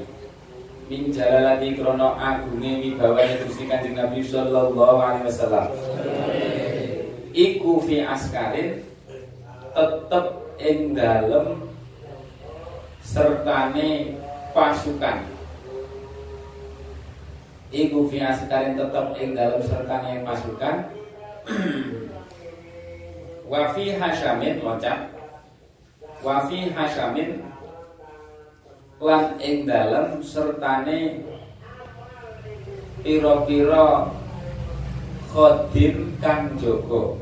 min 0.91 1.07
jalalati 1.07 1.79
krono 1.79 2.19
agunge 2.19 2.83
wibawane 2.83 3.39
Gusti 3.47 3.63
kanjeng 3.63 3.95
Nabi 3.95 4.19
sallallahu 4.19 4.99
alaihi 4.99 5.23
wasallam. 5.23 5.71
Iku 7.31 7.79
fi 7.87 8.03
askarin 8.03 8.83
tetep 9.71 10.25
ing 10.59 10.91
dalem 10.91 11.71
sertane 12.99 14.19
pasukan. 14.51 15.31
Iku 17.71 18.11
fi 18.11 18.27
asikarin 18.27 18.75
tetap 18.75 19.15
ing 19.15 19.31
dalam 19.31 19.63
sertane 19.63 20.27
pasukan. 20.27 20.91
Wafi 23.51 23.95
hasyamin 23.95 24.59
loncat. 24.59 25.07
Wafi 26.19 26.75
hasyamin 26.75 27.50
Lan 29.01 29.41
ing 29.41 29.65
dalam 29.65 30.21
sertane 30.21 31.25
Piro-piro 33.01 34.13
Khodim 35.33 36.21
kang 36.21 36.53
jogo 36.61 37.17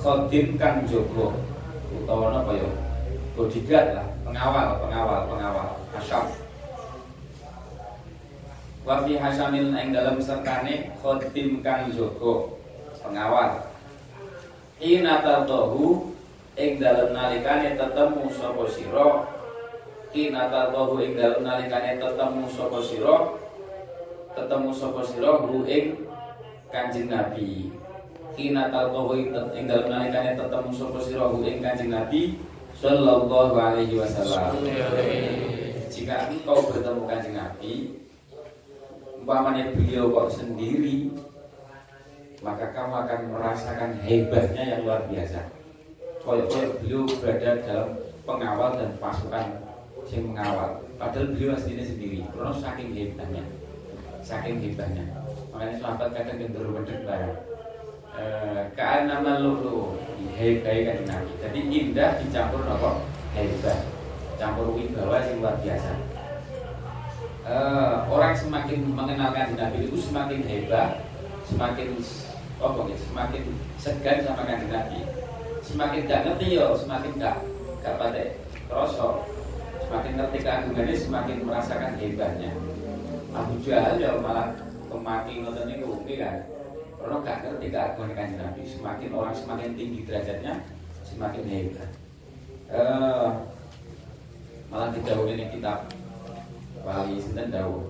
Khodim 0.00 0.56
kang 0.56 0.88
jogo 0.88 1.36
Utawa 1.92 2.40
apa 2.40 2.52
ya? 2.56 2.70
Bodyguard 3.36 3.88
lah 4.00 4.08
Pengawal, 4.24 4.80
pengawal, 4.80 5.20
pengawal. 5.28 5.68
Hasyam. 5.94 6.26
Wa 8.84 9.04
fi 9.04 9.20
hasamil 9.20 9.70
ing 9.72 9.92
dalam 9.92 10.16
sertane 10.18 10.90
khotim 10.98 11.60
kang 11.60 11.92
jogo 11.92 12.60
pengawal. 12.98 13.68
Ina 14.80 15.20
tardahu 15.22 16.12
ing 16.56 16.80
dalam 16.80 17.12
nalikane 17.12 17.76
tetemu 17.76 18.26
sapa 18.32 18.64
sira 18.68 19.33
ina 20.14 20.46
tardahu 20.46 21.02
ing 21.02 21.18
dalam 21.18 21.42
nalikane 21.42 21.98
tetemu 21.98 22.46
sapa 22.46 22.78
sira? 22.78 23.34
Tetemu 24.38 24.70
sapa 24.70 25.02
sira? 25.02 25.42
Hu 25.42 25.66
ing 25.66 26.06
kanjeng 26.70 27.10
nabi. 27.10 27.74
Ina 28.38 28.70
tardahu 28.70 29.18
ing 29.18 29.34
dalam 29.66 29.90
nalikane 29.90 30.38
tetemu 30.38 30.70
sapa 30.70 30.98
sira? 31.02 31.26
Hu 31.26 31.42
ing 31.42 31.58
kanjeng 31.58 31.90
nabi 31.90 32.38
sallallahu 32.78 33.58
alaihi 33.58 33.98
wasallam. 33.98 34.54
Jika 35.90 36.30
engkau 36.30 36.62
bertemu 36.70 37.02
kanjeng 37.10 37.34
nabi 37.34 38.04
umpamanya 39.24 39.72
beliau 39.72 40.12
kok 40.12 40.36
sendiri 40.36 41.08
maka 42.44 42.76
kamu 42.76 42.92
akan 42.92 43.20
merasakan 43.32 43.96
hebatnya 44.04 44.76
yang 44.76 44.80
luar 44.84 45.08
biasa. 45.08 45.48
Kalau 46.20 46.44
beliau 46.44 47.08
berada 47.24 47.50
dalam 47.64 47.90
pengawal 48.28 48.76
dan 48.76 48.92
pasukan 49.00 49.63
yang 50.12 50.32
mengawal. 50.32 50.70
Padahal 51.00 51.32
beliau 51.32 51.56
aslinya 51.56 51.84
sendiri. 51.84 52.24
Karena 52.32 52.52
saking 52.52 52.90
hebatnya. 52.92 53.44
Saking 54.20 54.56
hebatnya. 54.60 55.04
Makanya 55.54 55.74
sahabat 55.78 56.08
kadang 56.12 56.36
gendero 56.42 56.74
wedek 56.74 57.06
barang 57.06 57.36
Kaan 58.78 59.10
nama 59.10 59.42
lulu 59.42 59.98
hebat 60.38 60.86
kan 60.86 60.98
nabi. 61.06 61.32
Jadi 61.42 61.58
indah 61.66 62.10
dicampur 62.22 62.62
apa? 62.62 63.02
Hebat. 63.34 63.78
Campur 64.38 64.74
wibawa 64.74 65.18
yang 65.22 65.42
luar 65.42 65.58
biasa. 65.62 65.92
Uh, 67.44 68.08
orang 68.08 68.32
semakin 68.32 68.88
mengenalkan 68.88 69.52
Nabi 69.52 69.84
itu 69.84 70.00
semakin 70.00 70.40
hebat, 70.48 71.04
semakin 71.44 71.92
apa 72.56 72.80
oh, 72.80 72.88
semakin 72.88 73.44
segan 73.76 74.24
sama 74.24 74.48
kanjeng 74.48 74.72
Nabi. 74.72 75.04
Semakin 75.60 76.08
gak 76.08 76.24
ngerti 76.24 76.56
yo, 76.56 76.72
semakin 76.72 77.12
gak 77.20 77.44
gak 77.84 78.00
pada 78.00 78.32
kroso. 78.64 79.28
Semakin 79.84 80.12
ngerti 80.16 80.38
keagungannya, 80.40 80.96
semakin 80.96 81.36
merasakan 81.44 81.92
hebatnya. 82.00 82.50
Abu 83.34 83.54
Jahal 83.60 84.00
ya 84.00 84.16
malah 84.18 84.56
pemaki 84.88 85.42
ngoten 85.44 85.68
niku 85.68 86.00
kan. 86.16 86.36
Karena 86.96 87.16
gak 87.20 87.38
ngerti 87.44 87.66
keagungan 87.68 88.16
kanjeng 88.16 88.40
Nabi. 88.40 88.62
Semakin 88.64 89.10
orang 89.12 89.34
semakin 89.36 89.70
tinggi 89.76 90.00
derajatnya, 90.08 90.54
semakin 91.04 91.44
hebat. 91.44 91.90
Uh, 92.72 93.28
malah 94.72 94.88
tidak 94.96 95.20
ini 95.28 95.46
kitab 95.52 95.84
wali 96.80 97.20
sinten 97.20 97.52
dawuh 97.52 97.84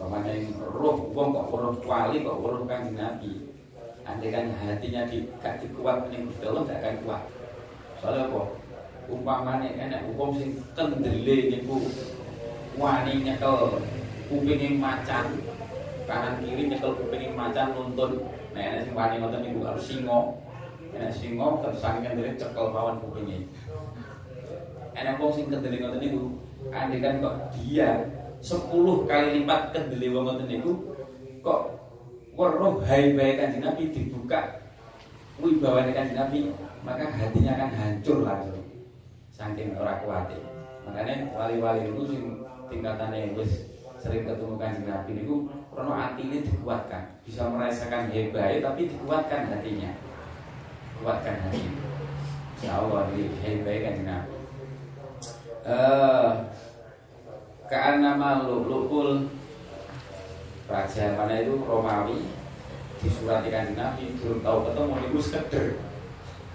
Pamane 0.00 0.48
roh 0.56 1.12
wong 1.12 1.28
kok 1.36 1.52
roh 1.52 1.76
wali 1.84 2.24
kok 2.24 2.40
roh 2.40 2.64
kanjeng 2.64 2.96
Nabi. 2.96 3.32
Andai 4.08 4.32
kan 4.32 4.48
hatinya 4.56 5.04
di 5.04 5.28
gak 5.44 5.60
dikuat 5.60 6.08
ning 6.08 6.24
Gusti 6.24 6.48
Allah 6.48 6.64
gak 6.64 6.80
akan 6.80 6.96
kuat. 7.04 7.22
Soalnya 8.00 8.32
apa? 8.32 8.42
Umpamane 9.10 9.74
enak 9.74 10.06
wong 10.14 10.38
sing 10.38 10.54
kendele 10.72 11.50
niku 11.50 11.82
wani 12.78 13.26
nyekel 13.26 13.82
kupinge 14.30 14.78
macan 14.78 15.26
kanan 16.06 16.38
kiri 16.38 16.70
nyekel 16.70 16.94
kupinge 16.94 17.34
macan 17.34 17.74
nuntun. 17.74 18.22
Nah 18.54 18.60
enak 18.62 18.86
sing 18.86 18.94
wani 18.94 19.18
ngoten 19.18 19.42
niku 19.42 19.66
harus 19.66 19.82
singo 19.82 20.38
enak 20.94 21.10
singo 21.10 21.58
terus 21.60 21.82
saking 21.82 22.06
kendele 22.06 22.38
cekel 22.38 22.70
mawon 22.70 23.02
kupinge. 23.02 23.50
Enak 24.94 25.18
wong 25.18 25.34
sing 25.34 25.50
kendele 25.50 25.82
ngoten 25.82 26.00
niku 26.00 26.22
andai 26.70 27.02
kan 27.02 27.18
kok 27.18 27.36
dia 27.58 27.90
10 28.40 29.10
kali 29.10 29.28
lipat 29.42 29.60
kendeli 29.74 30.06
wong 30.14 30.24
ngoten 30.24 30.46
niku 30.46 30.72
kok 31.42 31.62
weruh 32.38 32.80
hai-hai 32.86 33.36
kanjeng 33.36 33.64
Nabi 33.64 33.92
dibuka 33.92 34.64
wibawane 35.42 35.92
kanjeng 35.92 36.16
Nabi 36.16 36.38
maka 36.80 37.04
hatinya 37.12 37.52
akan 37.58 37.70
hancur 37.76 38.24
langsung 38.24 38.59
saking 39.40 39.72
ora 39.72 40.04
kuat 40.04 40.28
makanya 40.84 41.32
wali-wali 41.32 41.88
itu 41.88 42.02
sing 42.04 42.22
tingkatannya 42.68 43.32
wis 43.32 43.72
sering 44.00 44.24
ketemu 44.24 44.56
kanjeng 44.56 44.88
Nabi 44.88 45.10
niku 45.12 45.36
krono 45.68 45.92
ini 46.16 46.40
dikuatkan. 46.40 47.20
Bisa 47.24 47.52
merasakan 47.52 48.08
hebat 48.08 48.64
tapi 48.64 48.88
dikuatkan 48.88 49.52
hatinya. 49.52 49.92
Kuatkan 51.00 51.36
hati 51.48 51.64
Insya 52.56 52.80
Allah 52.80 53.12
di 53.12 53.28
hebat 53.44 53.76
kanjeng 53.84 54.08
Nabi. 54.08 54.34
Eh 55.68 56.30
Kaan 57.70 58.02
nama 58.02 58.42
Lu'lu'ul 58.48 59.30
Raja 60.66 61.14
mana 61.14 61.38
itu 61.38 61.54
Romawi 61.62 62.26
Di 62.98 63.06
surat 63.06 63.46
ikan 63.46 63.78
Nabi 63.78 64.16
Belum 64.18 64.42
tahu 64.42 64.66
ketemu 64.66 64.94
itu 65.06 65.18
sekedar 65.22 65.66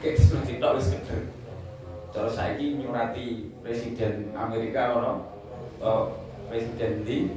Kayak 0.03 0.13
di 0.17 0.21
surat 0.27 0.47
itu 0.49 0.81
sekedar 0.83 1.21
Terus 2.15 2.31
saya 2.31 2.55
nyurati 2.55 3.51
Presiden 3.59 4.31
Amerika 4.31 4.95
ono 4.95 5.27
Atau 5.83 6.15
Presiden 6.47 7.03
di 7.03 7.27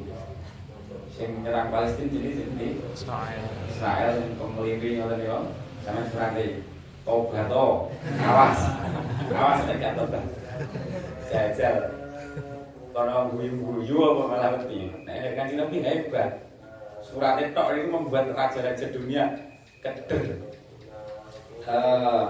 Yang 1.19 1.35
menyerang 1.35 1.75
Palestina 1.75 2.15
jadi 2.15 2.47
di 2.55 2.79
Israel. 2.95 3.43
Israel 3.67 4.23
yang 4.23 4.39
pemelindung 4.39 5.03
ngoten 5.03 5.19
niku 5.19 5.39
sampean 5.83 6.07
surate 6.15 6.47
tobat 7.03 7.51
to. 7.51 7.67
Awas. 8.23 8.61
Awas 9.35 9.61
nek 9.67 9.83
gak 9.83 9.99
tobat. 9.99 10.25
Jajal. 11.27 11.77
Kono 12.95 13.35
guyu-guyu 13.35 13.99
apa 13.99 14.23
malah 14.31 14.51
mati. 14.63 14.95
Nek 15.03 15.35
kanjeng 15.35 15.59
Nabi 15.59 15.83
hebat. 15.83 16.39
Surat 17.03 17.43
ini 17.43 17.91
membuat 17.91 18.31
raja-raja 18.31 18.87
dunia 18.95 19.43
keder. 19.83 20.39
Eh 21.67 22.27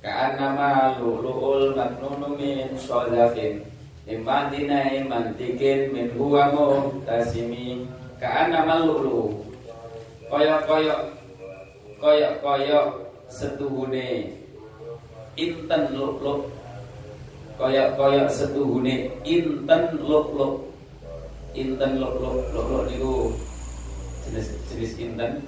Kaan 0.00 0.40
nama 0.40 0.96
lu'lu'ul 0.96 1.76
maknunu 1.76 2.32
min 2.40 2.72
sholafin 2.72 3.60
Iman 4.08 4.48
dinai 4.48 5.04
mantikin 5.04 5.92
min 5.92 6.08
huwa 6.16 6.48
tasimi 7.04 7.84
Kaan 8.16 8.48
nama 8.48 8.80
lu'lu' 8.80 9.44
koyok-koyok 10.32 11.00
koyok-koyok 12.00 12.86
setuhune. 13.28 14.40
Inten 15.36 15.82
luk-luk 15.92 16.48
koyok-koyok 17.60 18.28
setuhune. 18.32 19.20
Inten 19.24 19.82
luk-luk 20.00 20.64
inten 21.52 21.92
luk-luk 22.00 22.36
luk-luk 22.56 22.82
niku 22.88 23.14
jenis 24.24 24.48
jenis 24.72 24.92
inten. 24.96 25.44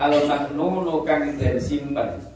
Al 0.00 0.14
maknunu 0.24 1.04
kang 1.04 1.36
den 1.36 1.60
simpen 1.60 2.33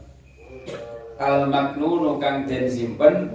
al 1.19 1.51
maknunu 1.51 2.15
kang 2.15 2.47
den 2.47 2.71
simpen 2.71 3.27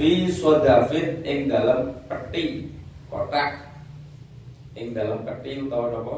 fi 0.00 0.24
sodafit 0.32 1.20
ing 1.22 1.52
dalam 1.52 1.92
peti 2.08 2.72
kotak. 3.12 3.60
Ing 4.72 4.96
dalam 4.96 5.20
peti 5.28 5.60
utawa 5.60 5.92
napa? 5.92 6.16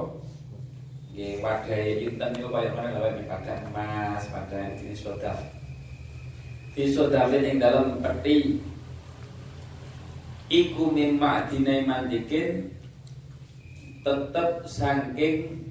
Nggih, 1.10 1.42
wadai 1.42 2.06
inten 2.06 2.30
niku 2.38 2.54
kaya 2.54 2.70
mana 2.70 2.94
lawat 2.94 3.18
di 3.18 3.26
pada 3.26 3.54
emas, 3.66 4.22
pada 4.30 4.70
jenis 4.78 5.02
sodaf. 5.02 5.38
Fi 6.78 6.86
sodafin 6.86 7.42
ing 7.42 7.58
dalam 7.58 7.98
peti. 7.98 8.62
Iku 10.48 10.94
mimma 10.94 11.50
dinai 11.50 11.84
mandikin 11.84 12.72
tetep 14.00 14.64
saking 14.64 15.66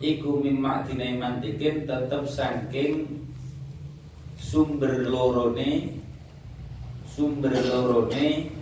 iku 0.00 0.40
mimma 0.40 0.86
dinai 0.88 1.20
mandikin 1.20 1.84
tetep 1.84 2.24
saking 2.24 3.21
sumber 4.52 5.08
lorone 5.08 5.96
sumber 7.08 7.56
lorone 7.56 8.52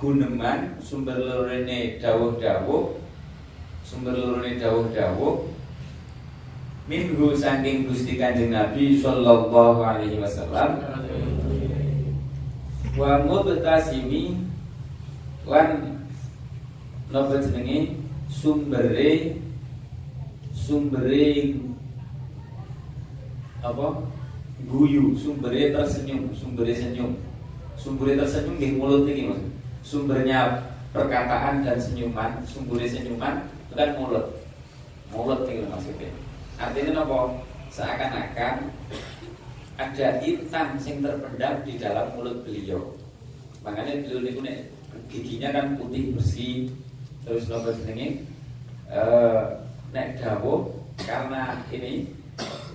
guneman 0.00 0.80
sumber 0.80 1.12
lorone 1.20 2.00
dawuh-dawuh 2.00 2.96
sumber 3.84 4.16
lorone 4.16 4.56
dawuh-dawuh. 4.56 5.52
Minhu 6.88 7.32
saking 7.36 7.88
Gusti 7.88 8.16
Kanjeng 8.20 8.52
Nabi 8.52 8.96
sallallahu 8.96 9.80
alaihi 9.80 10.20
wasallam 10.20 10.84
wa 12.96 13.12
mubtasimi 13.28 14.40
lan 15.44 16.00
napa 17.12 17.44
jenenge? 17.44 18.00
Sumbere 18.28 19.36
sumbere 20.52 21.56
apa? 23.64 24.04
Guyu 24.68 25.16
sumbere 25.16 25.72
tersenyum 25.72 26.30
sumbere 26.36 26.72
senyum. 26.76 27.16
Sumbere 27.74 28.20
tersenyum 28.20 28.60
di 28.60 28.68
mulut 28.76 29.08
ini 29.08 29.32
mas. 29.32 29.42
Sumbernya 29.80 30.62
perkataan 30.92 31.64
dan 31.64 31.80
senyuman 31.80 32.44
sumbere 32.44 32.86
senyuman 32.86 33.48
kan 33.74 33.90
mulut. 33.98 34.38
Mulut 35.10 35.48
itu 35.50 35.64
maksudnya 35.66 36.12
artinya 36.60 37.02
apa? 37.02 37.18
Seakan-akan 37.74 38.70
ada 39.74 40.08
intan 40.22 40.78
yang 40.86 41.02
terpendam 41.02 41.54
di 41.66 41.74
dalam 41.74 42.14
mulut 42.14 42.46
beliau. 42.46 42.94
Makanya 43.66 44.06
beliau 44.06 44.22
itu 44.22 44.40
giginya 45.10 45.50
kan 45.50 45.74
putih 45.74 46.14
bersih 46.14 46.70
terus 47.26 47.50
nopo 47.50 47.74
jenenge? 47.74 48.22
Eh 48.86 49.42
nek 49.90 50.22
dawuh 50.22 50.70
karena 51.02 51.58
ini 51.74 52.06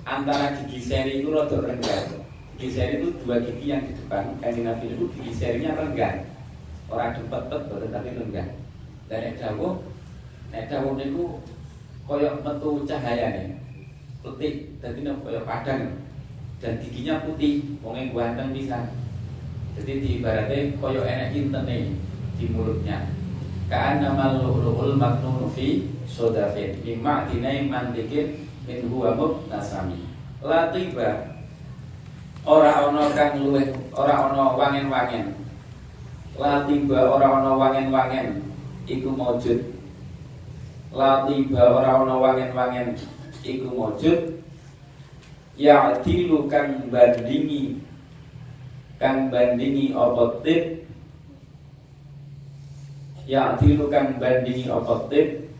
antara 0.09 0.57
gigi 0.57 0.81
seri 0.81 1.21
itu 1.21 1.29
rada 1.29 1.57
renggan 1.61 2.25
gigi 2.57 2.69
seri 2.73 2.93
itu 2.97 3.13
dua 3.21 3.37
gigi 3.45 3.65
yang 3.69 3.85
di 3.85 3.93
depan. 3.93 4.33
Nabi 4.41 4.85
itu 4.89 5.05
gigi 5.13 5.31
serinya 5.37 5.77
renggan 5.77 6.25
orang 6.89 7.13
dempet 7.13 7.41
tapi 7.93 8.09
renggan 8.17 8.49
dan 9.05 9.19
nek 9.21 9.37
dawuh 9.37 9.85
nek 10.49 10.65
dawuh 10.65 10.97
niku 10.97 11.37
koyok 12.09 12.41
metu 12.41 12.69
cahayane. 12.89 13.61
Putih 14.25 14.73
dadi 14.81 15.05
nek 15.05 15.21
koyok 15.21 15.45
padang. 15.45 16.01
Dan 16.59 16.75
giginya 16.83 17.23
putih 17.23 17.79
wong 17.79 18.11
ganteng 18.11 18.51
bisa 18.51 18.91
jadi 19.79 20.03
diibaratnya 20.03 20.75
koyok 20.81 21.05
enak 21.07 21.31
intene 21.31 21.95
di 22.35 22.45
mulutnya. 22.51 23.07
Kaan 23.69 24.01
nama 24.01 24.41
lu'lu'ul 24.41 24.97
maknun 24.97 25.47
fi 25.53 25.87
sodafin. 26.09 26.81
Mimma 26.83 27.29
dinai 27.29 27.69
mandikin 27.69 28.48
min 28.69 28.85
huwa 28.85 29.17
nasami 29.49 29.97
Latiba 30.45 31.25
Ora 32.45 32.85
ono 32.85 33.09
kang 33.17 33.41
luweh 33.41 33.73
Ora 33.97 34.29
ono 34.29 34.55
wangen-wangen. 34.55 35.33
Latiba 36.37 36.99
ora 37.11 37.27
ono 37.41 37.51
wangen-wangen. 37.57 38.45
Iku 38.85 39.09
maujud 39.11 39.59
Latiba 40.93 41.61
ora 41.65 41.97
ono 41.97 42.21
wangen-wangen. 42.21 42.93
Iku 43.41 43.67
maujud 43.73 44.37
Ya 45.57 45.97
dilu 46.05 46.45
kang 46.45 46.87
bandingi. 46.93 47.81
Kang 49.01 49.33
bandingi 49.33 49.91
apa 49.97 50.39
tip 50.45 50.87
Ya 53.25 53.57
dilu 53.57 53.89
kang 53.89 54.21
bandingi 54.21 54.69
apa 54.69 55.09
tip 55.09 55.51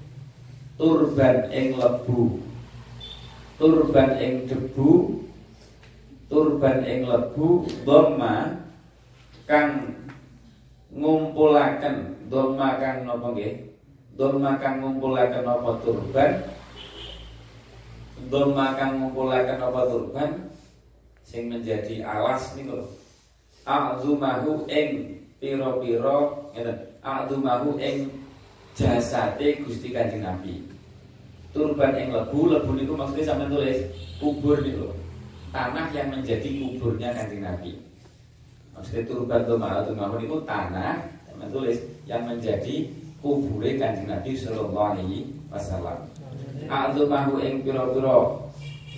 Turban 0.80 1.52
ing 1.52 1.76
lebu 1.76 2.49
Turban 3.60 4.16
ing 4.24 4.48
debu 4.48 5.20
Turban 6.32 6.80
ing 6.88 7.04
lebu 7.04 7.68
Dhamma 7.84 8.56
Kang 9.44 10.00
ngumpulaken 10.96 12.24
Dhamma 12.32 12.78
kang 12.80 13.10
napa 13.10 13.36
nggih? 13.36 13.68
Dhamma 14.16 14.62
kang 14.62 14.80
ngumpulaken 14.80 15.44
apa 15.44 15.72
turban? 15.82 16.32
Dhamma 18.30 18.66
kang 18.78 18.92
ngumpulaken 19.02 19.60
apa 19.60 19.82
turban? 19.90 20.30
Sing 21.26 21.50
menjadi 21.50 22.06
alas 22.06 22.54
niku 22.54 22.86
A'zumahu 23.68 24.66
ing 24.72 25.20
piro-piro 25.42 26.50
ngeten 26.56 26.96
A'zumahu 27.04 27.76
ing 27.78 28.08
jasate 28.74 29.62
Gusti 29.62 29.92
Kanjeng 29.92 30.26
Nabi. 30.26 30.79
Turban 31.50 31.98
ing 31.98 32.14
lebu, 32.14 32.54
lebu 32.54 32.72
niku 32.78 32.94
maksudnya 32.94 33.34
sampean 33.34 33.50
tulis 33.50 33.78
kubur 34.22 34.62
niku. 34.62 34.94
Tanah 35.50 35.90
yang 35.90 36.14
menjadi 36.14 36.46
kuburnya 36.46 37.10
Kanjeng 37.16 37.42
Nabi. 37.42 37.72
Maksudnya 38.78 39.04
turban 39.10 39.42
A'zumahu 39.50 40.16
niku 40.22 40.38
tanah 40.46 41.02
sampean 41.26 41.50
tulis 41.50 41.78
yang 42.06 42.30
menjadi 42.30 42.90
kubure 43.20 43.70
Kanjeng 43.82 44.08
Nabi 44.08 44.38
sallallahu 44.38 44.90
alaihi 44.94 45.26
wasallam. 45.50 45.98
A'zumahu 46.70 47.42
ing 47.42 47.66
piro-piro 47.66 48.46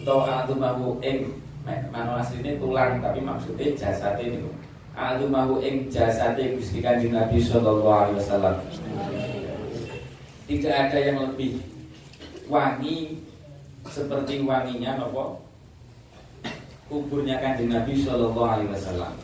utawa 0.02 0.43
a'zumahu 0.43 0.99
ing 0.99 1.41
Mano 1.66 2.18
aslinya 2.18 2.58
tulang 2.58 2.97
tapi 3.06 3.22
maksudnya 3.22 3.78
jasate 3.78 4.34
niku. 4.34 4.49
Alumahu 4.97 5.62
ing 5.62 5.88
jasate 5.93 6.58
Gusti 6.58 6.82
Kanjeng 6.82 7.14
Nabi 7.14 7.38
sallallahu 7.38 8.02
alaihi 8.10 8.18
wasallam. 8.18 8.56
Tidak 10.49 10.74
ada 10.74 10.97
yang 10.97 11.18
lebih 11.22 11.62
wangi 12.52 13.16
seperti 13.88 14.43
wanginya 14.43 14.99
nopo 14.99 15.39
kuburnya 16.91 17.39
Kanjeng 17.39 17.72
Nabi 17.72 18.04
sallallahu 18.04 18.43
alaihi 18.43 18.68
wasallam. 18.68 19.16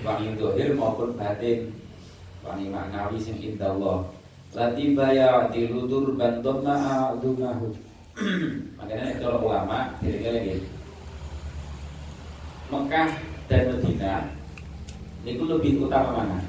Wangi 0.00 0.32
dohir 0.40 0.72
maupun 0.72 1.12
batin, 1.12 1.68
wangi 2.40 2.72
maknawi 2.72 3.20
sing 3.20 3.36
indah 3.36 3.76
Allah. 3.76 4.08
Latiba 4.56 5.12
ya 5.12 5.52
dilutur 5.52 6.16
bantum 6.16 6.64
ma'adumahu. 6.64 7.76
Makanya 8.80 9.20
kalau 9.20 9.44
ulama 9.44 9.92
kira-kira 10.00 10.40
gitu 10.40 10.64
Mekah 12.72 13.12
dan 13.44 13.76
Medina 13.76 14.32
Itu 15.20 15.44
lebih 15.44 15.84
utama 15.84 16.24
mana? 16.24 16.40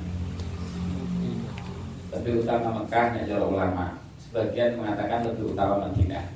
Lebih 2.16 2.48
utama 2.48 2.72
Mekah 2.80 3.20
ya 3.28 3.36
ulama. 3.44 4.07
Sebagian 4.28 4.76
mengatakan 4.76 5.24
lebih 5.24 5.56
utama 5.56 5.88
Madinah. 5.88 6.28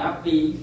Tapi 0.00 0.56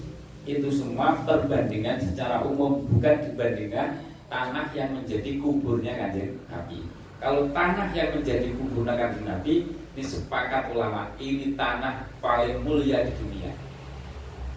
itu 0.50 0.68
semua 0.74 1.14
perbandingan 1.22 2.02
secara 2.02 2.42
umum 2.42 2.82
bukan 2.90 3.22
dibandingkan 3.22 4.02
tanah 4.32 4.66
yang 4.74 4.98
menjadi 4.98 5.38
kuburnya 5.38 5.94
kanjeng 5.94 6.34
Nabi. 6.50 6.90
Kalau 7.22 7.46
tanah 7.54 7.94
yang 7.94 8.18
menjadi 8.18 8.50
kuburnya 8.58 8.98
kanjeng 8.98 9.30
Nabi 9.30 9.54
disepakat 9.94 10.74
ulama 10.74 11.14
ini 11.22 11.54
tanah 11.54 12.10
paling 12.18 12.66
mulia 12.66 13.06
di 13.06 13.14
dunia. 13.22 13.54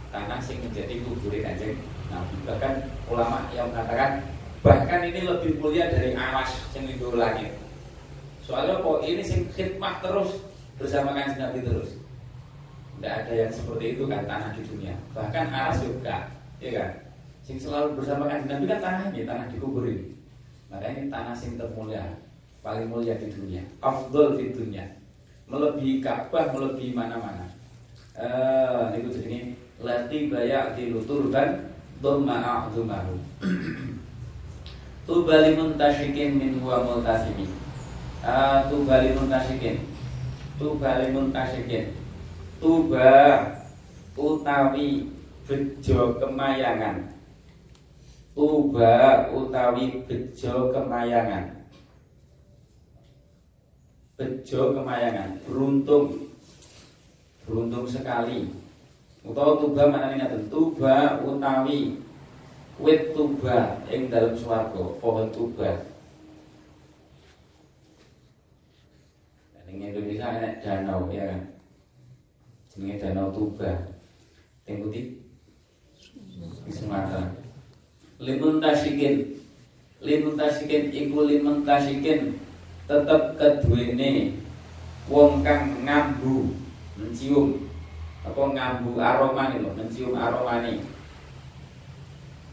Tanah 0.09 0.41
yang 0.41 0.59
menjadi 0.65 0.95
kuburnya 1.05 1.41
kanjeng 1.45 1.77
Nabi. 2.09 2.35
Bahkan 2.49 2.73
ulama 3.13 3.39
yang 3.53 3.69
mengatakan 3.69 4.11
bahkan 4.65 5.01
ini 5.05 5.29
lebih 5.29 5.61
mulia 5.61 5.93
dari 5.93 6.17
awas 6.17 6.57
yang 6.73 6.89
di 6.89 6.97
langit. 7.13 7.53
Soalnya 8.49 8.81
kok 8.81 9.05
ini 9.05 9.23
sing 9.23 9.45
khidmat 9.53 10.01
terus 10.01 10.50
bersama 10.81 11.13
kanjeng 11.13 11.45
Nabi 11.45 11.61
terus. 11.61 12.01
Tidak 12.97 13.13
ada 13.13 13.33
yang 13.33 13.53
seperti 13.53 13.85
itu 13.97 14.05
kan 14.09 14.25
tanah 14.25 14.51
di 14.57 14.63
dunia. 14.65 14.97
Bahkan 15.13 15.47
aras 15.53 15.85
juga, 15.85 16.33
ya 16.57 16.71
kan? 16.73 16.91
Sing 17.45 17.61
selalu 17.61 18.01
bersama 18.01 18.25
kanjeng 18.25 18.57
Nabi 18.57 18.65
kan 18.65 18.81
tanah 18.81 19.03
ini, 19.13 19.29
tanah 19.29 19.47
dikubur 19.53 19.85
ini. 19.85 20.17
Makanya 20.73 21.13
tanah 21.13 21.35
sing 21.37 21.61
termulia, 21.61 22.05
paling 22.65 22.89
mulia 22.89 23.21
di 23.21 23.29
dunia. 23.29 23.61
Afdol 23.85 24.41
di 24.41 24.57
dunia. 24.57 24.89
Melebihi 25.51 26.01
Ka'bah, 26.01 26.55
melebihi 26.57 26.97
mana-mana. 26.97 27.45
Eh, 28.17 28.83
ini 28.97 29.09
jadi 29.11 29.39
lati 29.81 30.29
bayak 30.29 30.77
di 30.77 30.93
luturban 30.93 31.73
dhamma 32.01 32.37
a'zumahu. 32.41 33.17
Tubali 35.11 35.57
muntasyikin 35.59 36.39
min 36.39 36.53
huwa 36.63 36.87
multasimi. 36.87 37.49
Uh, 38.21 38.69
tubali 38.69 39.17
muntasyikin. 39.17 39.83
Tubali 40.61 41.09
muntasyikin. 41.17 41.97
Tuba 42.61 43.41
utawi 44.13 45.09
bejo 45.49 46.21
kemayangan. 46.21 47.17
Tuba 48.37 49.25
utawi 49.33 50.05
bejo 50.05 50.69
kemayangan. 50.69 51.65
Bejo 54.21 54.77
kemayangan, 54.77 55.41
beruntung. 55.49 56.29
Beruntung 57.49 57.89
sekali. 57.89 58.53
Utawa 59.25 59.65
tuba 59.65 59.89
mana 59.89 60.13
ini 60.13 60.45
Tuba 60.53 61.25
utawi 61.25 61.97
wit 62.77 63.17
tuba 63.17 63.81
ing 63.89 64.13
dalam 64.13 64.37
swarga, 64.37 64.85
pohon 65.01 65.33
tuba. 65.33 65.90
Indonesia 69.81 70.29
ada 70.29 70.61
danau 70.61 71.09
ya 71.09 71.33
kan. 71.33 71.41
Jenenge 72.69 73.01
danau 73.01 73.33
Tuba. 73.33 73.97
Teng 74.69 74.85
di 74.93 75.17
Sumatera. 76.69 77.33
Limun 78.21 78.61
tasikin. 78.61 79.41
Limun 80.05 80.37
tasikin 80.37 80.93
iku 80.93 81.25
limun 81.25 81.65
tasikin 81.65 82.37
tetep 82.91 83.39
keduwene 83.39 84.35
wong 85.07 85.47
kang 85.47 85.87
ngambu 85.87 86.51
mencium 86.99 87.71
apa 88.27 88.43
ngambu 88.51 88.99
aroma 88.99 89.55
nih 89.55 89.63
loh 89.63 89.73
mencium 89.79 90.19
aroma 90.19 90.67
nih 90.67 90.83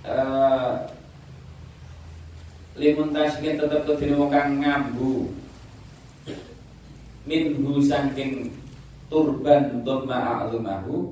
uh, 0.06 0.86
limun 2.78 3.10
tasikin 3.10 3.58
tetep 3.58 3.82
keduwene 3.90 4.14
wong 4.14 4.30
kang 4.30 4.62
ngambu 4.62 5.37
minhu 7.28 7.84
saking 7.84 8.56
turban 9.12 9.84
dhamma 9.84 10.48
a'zumahu 10.48 11.12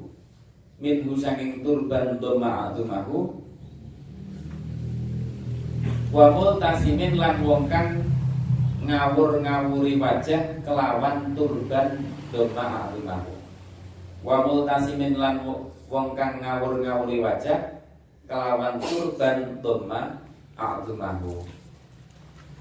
minhu 0.79 1.11
saking 1.19 1.59
turban 1.59 2.15
dhamma 2.23 2.71
a'zumahu 2.71 3.43
wa 6.15 6.25
multasimin 6.31 7.19
lan 7.19 7.43
wong 7.43 7.67
kang 7.67 7.99
ngawur-ngawuri 8.87 9.99
wajah 9.99 10.63
kelawan 10.63 11.35
turban 11.35 11.99
dhamma 12.31 12.63
a'zumahu 12.87 13.33
wa 14.23 14.35
multasimin 14.47 15.19
lan 15.19 15.43
wong 15.91 16.15
kang 16.15 16.39
ngawur-ngawuri 16.39 17.19
wajah 17.19 17.83
kelawan 18.23 18.79
turban 18.79 19.59
dhamma 19.59 20.23
a'zumahu 20.55 21.43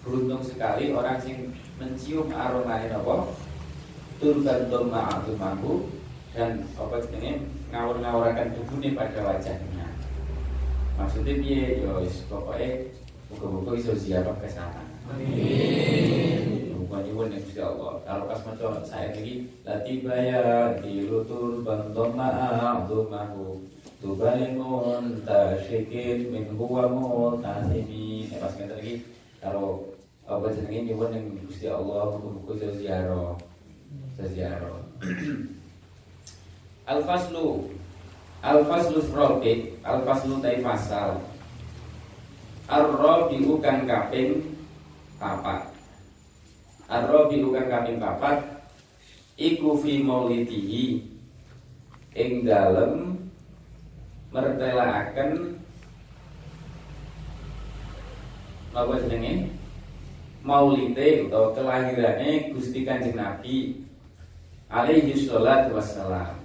beruntung 0.04 0.44
sekali 0.44 0.92
orang 0.92 1.16
sing 1.18 1.50
mencium 1.80 2.28
aroma 2.30 2.84
ini 2.84 2.92
apa? 2.92 3.32
Turban 4.20 4.70
doma 4.70 5.24
mampu 5.40 5.90
dan 6.36 6.62
apa 6.76 6.96
ini 7.18 7.48
ngawur-ngawurakan 7.72 8.54
tubuhnya 8.54 8.94
pada 8.94 9.20
wajahnya. 9.24 9.86
Maksudnya 10.94 11.34
dia 11.42 11.82
yo 11.82 11.98
pokoknya 12.30 12.94
buka-buka 13.32 13.70
iso 13.80 13.92
ziarah 13.98 14.36
ke 14.38 14.46
sana. 14.46 14.84
Bukan 16.84 17.00
nyuwun 17.10 17.34
yang 17.34 17.42
Gusti 17.42 17.60
Allah. 17.64 17.98
Kalau 18.06 18.24
pas 18.30 18.40
maca 18.46 18.84
saya 18.86 19.10
lagi 19.10 19.50
latibaya 19.66 20.78
di 20.78 21.10
lutur 21.10 21.64
bantoma 21.66 22.30
abdumahu 22.78 23.66
tubalimun 24.04 25.24
tasyikin 25.24 26.28
min 26.28 26.44
huwa 26.54 26.86
mutasimi 26.92 28.28
eh, 28.28 28.38
pas 28.38 28.52
ngeten 28.52 28.76
lagi 28.76 28.94
kalau 29.40 29.93
apa 30.24 30.48
jenenge? 30.56 30.88
Nyuwun 30.88 31.12
yang 31.12 31.26
Gusti 31.44 31.68
Allah 31.68 32.16
buku-buku 32.16 32.56
ziarah. 32.80 33.36
Seziarah 34.16 34.80
Al-faslu. 36.92 37.68
Al-faslu 38.40 38.98
rabi. 39.12 39.76
Al-faslu 39.84 40.40
tai 40.40 40.64
fasal. 40.64 41.20
Ar-rabi 42.64 43.44
kang 43.60 43.84
kaping 43.84 44.56
papat. 45.20 45.68
Ar-rabi 46.88 47.44
kang 47.44 47.68
kaping 47.68 48.00
papat. 48.00 48.36
Iku 49.34 49.74
fi 49.82 49.98
maulidihi 49.98 51.10
Ing 52.14 52.46
dalem 52.46 53.18
Mertelaaken 54.30 55.58
Apa 58.70 58.94
jenenge 59.02 59.53
Maulide 60.44 61.24
atau 61.24 61.56
kelahirannya 61.56 62.52
Gusti 62.52 62.84
Kanjeng 62.84 63.16
Nabi 63.16 63.80
alaihi 64.68 65.16
salatu 65.16 65.72
wassalam. 65.80 66.36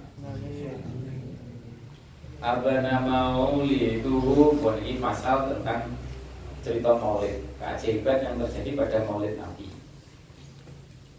Abana 2.40 3.04
mauli 3.04 4.00
itu 4.00 4.16
ini 4.56 4.96
pasal 4.96 5.52
tentang 5.52 5.92
cerita 6.64 6.96
maulid 6.96 7.44
keajaiban 7.60 8.24
yang 8.24 8.34
terjadi 8.40 8.70
pada 8.80 8.98
maulid 9.04 9.36
Nabi. 9.36 9.68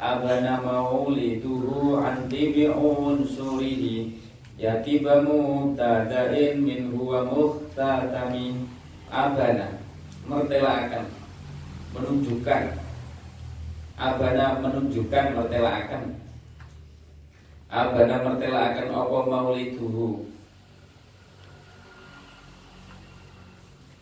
Abana 0.01 0.65
mauli 0.65 1.37
itu 1.37 1.53
anti 2.01 2.49
bi'un 2.49 3.21
surihi 3.21 4.17
Yatibamu 4.57 5.73
tadain 5.77 6.57
min 6.57 6.89
huwa 6.93 7.29
muhtatami 7.29 8.65
Abana 9.13 9.77
mertelakan 10.25 11.20
menunjukkan 11.95 12.91
Abana 14.01 14.57
menunjukkan 14.57 15.37
mertelakan. 15.37 16.17
Abana 17.69 18.25
mertela 18.25 18.73
akan 18.73 18.87
apa 18.89 19.17
mauliduhu? 19.29 20.25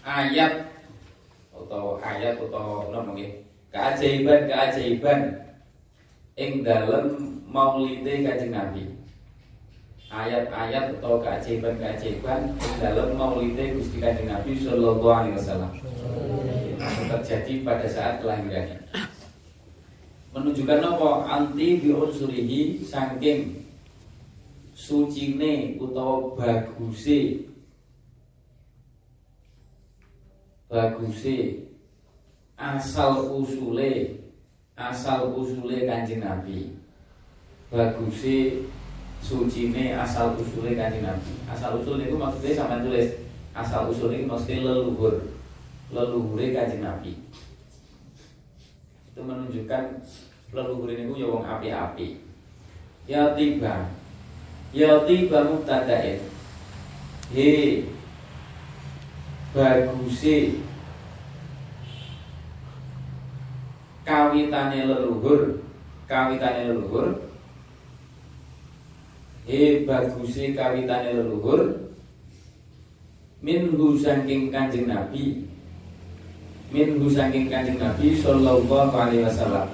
Ayat 0.07 0.71
Atau 1.51 1.99
ayat 1.99 2.39
atau 2.39 2.87
apa 2.95 3.11
Keajaiban 3.69 4.47
keajaiban 4.47 5.19
Ing 6.39 6.63
dalam 6.63 7.35
maulide 7.43 8.23
kajing 8.23 8.55
Nabi. 8.55 8.95
Ayat-ayat 10.09 10.95
atau 10.97 11.19
keajaiban-keajaiban 11.19 12.55
Ing 12.55 12.73
dalam 12.79 13.19
maulide 13.19 13.75
Gusti 13.75 13.99
kajing 13.99 14.31
Nabi 14.31 14.55
Sallallahu 14.63 15.11
alaihi 15.11 15.35
wasallam 15.35 15.75
Terjadi 17.09 17.65
pada 17.65 17.87
saat 17.89 18.21
kelahirannya. 18.21 18.77
Menunjukkan 20.29 20.79
apa? 20.93 21.09
Anti 21.25 21.81
biunsurihi 21.81 22.85
saking 22.85 23.65
sucine 24.77 25.73
utawa 25.81 26.37
baguse. 26.37 27.49
Baguse. 30.69 31.65
Asal 32.53 33.25
usule. 33.33 34.21
Asal 34.77 35.33
usule 35.33 35.89
kanjeng 35.89 36.21
Nabi. 36.21 36.77
Baguse 37.73 38.69
sucine 39.25 39.97
asal 39.97 40.37
usule 40.37 40.77
kanjeng 40.77 41.09
Nabi. 41.09 41.33
Asal 41.49 41.81
usul 41.81 42.05
itu 42.05 42.13
maksudnya 42.13 42.53
sama 42.53 42.85
tulis 42.85 43.29
asal 43.59 43.89
usul 43.89 44.13
itu 44.13 44.29
maksudnya 44.29 44.61
leluhur 44.61 45.38
leluhure 45.89 46.53
kanjeng 46.53 46.85
Nabi. 46.85 47.17
Itu 49.09 49.25
menunjukkan 49.25 49.83
leluhur 50.53 50.89
ini 50.93 51.17
ya 51.17 51.27
wong 51.29 51.43
api-api. 51.45 52.07
Ya 53.09 53.33
tiba. 53.33 53.89
Ya 54.69 55.01
tiba 55.09 55.49
mubtadain. 55.49 56.21
He. 57.33 57.49
Bagusi 59.49 60.61
kawitane 64.05 64.85
leluhur. 64.85 65.65
Kawitane 66.05 66.69
leluhur. 66.69 67.33
He 69.49 69.89
bagusi 69.89 70.53
kawitane 70.53 71.17
leluhur. 71.17 71.89
Minhu 73.41 73.97
saking 73.97 74.53
kanjeng 74.53 74.85
nabi 74.85 75.48
minhu 76.69 77.09
saking 77.09 77.49
kanjeng 77.49 77.81
nabi 77.81 78.13
sallallahu 78.17 78.93
alaihi 78.93 79.25
wasallam 79.25 79.67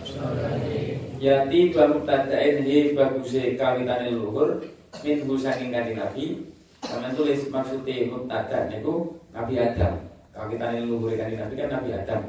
Yati 1.16 1.72
bamu 1.72 2.04
tadain 2.04 2.62
he 2.68 2.92
baguse 2.92 3.56
kawitane 3.56 4.12
leluhur 4.12 4.62
minhu 5.04 5.36
saking 5.40 5.72
kanjeng 5.72 6.00
nabi 6.00 6.44
Sama 6.86 7.10
tulis 7.18 7.50
maksudnya 7.50 8.14
mubtada 8.14 8.70
niku 8.70 9.18
Nabi 9.34 9.58
Adam. 9.58 10.06
Kawitane 10.30 10.86
leluhur 10.86 11.18
kanjeng 11.18 11.42
nabi 11.42 11.54
kan 11.58 11.70
Nabi 11.74 11.90
Adam. 11.98 12.22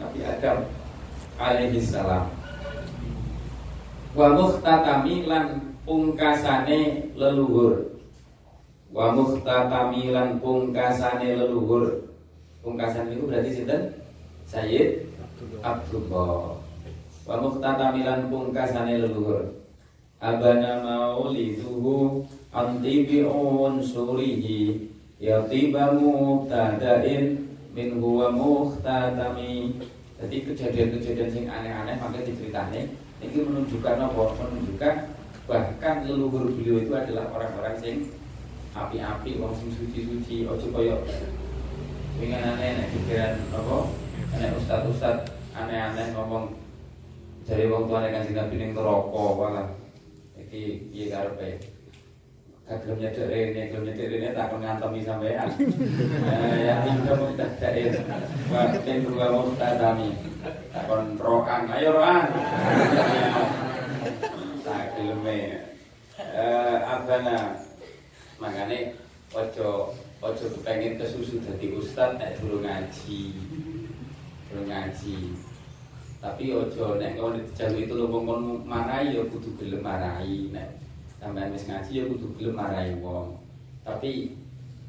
Nabi 0.00 0.18
Adam 0.24 0.58
alaihi 1.36 1.84
salam. 1.84 2.32
Wa 4.16 4.32
mukhtatami 4.32 5.28
lan 5.28 5.76
pungkasane 5.84 7.12
leluhur. 7.12 7.92
Wa 8.88 9.12
mukhtatami 9.12 10.16
lan 10.16 10.40
pungkasane 10.40 11.36
leluhur. 11.36 12.15
Pungkasan 12.66 13.14
itu 13.14 13.30
berarti 13.30 13.50
sinten? 13.54 13.94
Sayyid 14.42 15.06
Abdullah. 15.62 16.58
Wa 17.22 17.38
mukhtatami 17.38 18.02
lan 18.02 18.26
pungkasane 18.26 19.06
leluhur. 19.06 19.54
Abana 20.18 20.82
mauliduhu 20.82 22.26
antibi 22.50 23.22
unsurihi 23.22 24.90
yatiba 25.22 25.94
mubtadain 25.94 27.46
min 27.70 28.02
huwa 28.02 28.34
mukhtatami 28.34 29.78
jadi 30.18 30.36
kejadian-kejadian 30.50 31.30
yang 31.30 31.46
aneh-aneh 31.60 31.96
maka 32.02 32.18
diceritane 32.26 32.90
ini 33.22 33.46
menunjukkan 33.46 33.94
apa? 34.10 34.22
Menunjukkan 34.42 34.94
bahkan 35.46 35.96
leluhur 36.02 36.50
beliau 36.50 36.82
itu 36.82 36.92
adalah 36.98 37.30
orang-orang 37.30 37.78
yang 37.86 38.00
api-api, 38.74 39.38
wong 39.38 39.54
sing 39.54 39.70
suci-suci, 39.70 40.50
ojo 40.50 40.66
koyo 40.74 40.98
wingan 42.16 42.56
aneh 42.56 42.70
nek 42.80 42.90
pikiran 42.92 43.34
apa? 43.52 43.78
Nek 44.36 44.56
ustad-ustad 44.56 45.16
aneh-aneh 45.52 46.12
ngomong 46.16 46.56
dari 47.44 47.68
wong 47.68 47.88
tuane 47.88 48.08
kan 48.12 48.24
Nabi 48.26 48.54
ning 48.56 48.70
neraka 48.72 49.24
malah 49.36 49.68
iki 50.40 50.88
piye 50.90 51.12
karepe? 51.12 51.60
Kagem 52.66 52.98
nyedek 52.98 53.30
rene, 53.30 53.62
kagem 53.70 53.82
nyedek 53.86 54.10
rene 54.10 54.28
tak 54.34 54.50
kon 54.50 54.58
ngantemi 54.58 55.06
sampean. 55.06 55.46
Eh 56.26 56.66
ya 56.66 56.82
tinggal 56.82 57.14
mutadain. 57.22 57.94
Wa 58.50 58.74
tin 58.82 59.06
dua 59.06 59.26
mutadami. 59.30 60.10
Tak 60.74 60.84
kon 60.90 61.14
rokan, 61.14 61.70
ayo 61.78 61.94
rokan. 61.94 62.26
Tak 64.66 64.82
geleme. 64.98 65.62
Eh 66.18 66.76
abana 66.82 67.54
makane 68.42 68.98
ojo 69.30 69.94
ojo 70.24 70.44
kepengen 70.48 70.96
kesusu 70.96 71.44
dadi 71.44 71.76
ustad 71.76 72.16
nek 72.16 72.40
durung 72.40 72.64
ngaji. 72.64 73.36
Durung 74.48 74.68
ngaji. 74.68 75.16
Tapi 76.24 76.44
ojo 76.56 76.96
nek 76.96 77.20
kowe 77.20 77.36
dijaluki 77.36 77.84
itu 77.84 77.94
wong 78.08 78.24
kon 78.24 78.42
marahi 78.64 79.20
ya 79.20 79.22
kudu 79.28 79.52
gelem 79.60 79.84
marahi 79.84 80.48
nek 80.48 80.80
sampean 81.20 81.52
wis 81.52 81.68
ngaji 81.68 81.92
ya 81.92 82.04
kudu 82.08 82.26
gelem 82.40 82.56
marahi 82.56 82.96
wong. 83.04 83.36
Tapi 83.84 84.32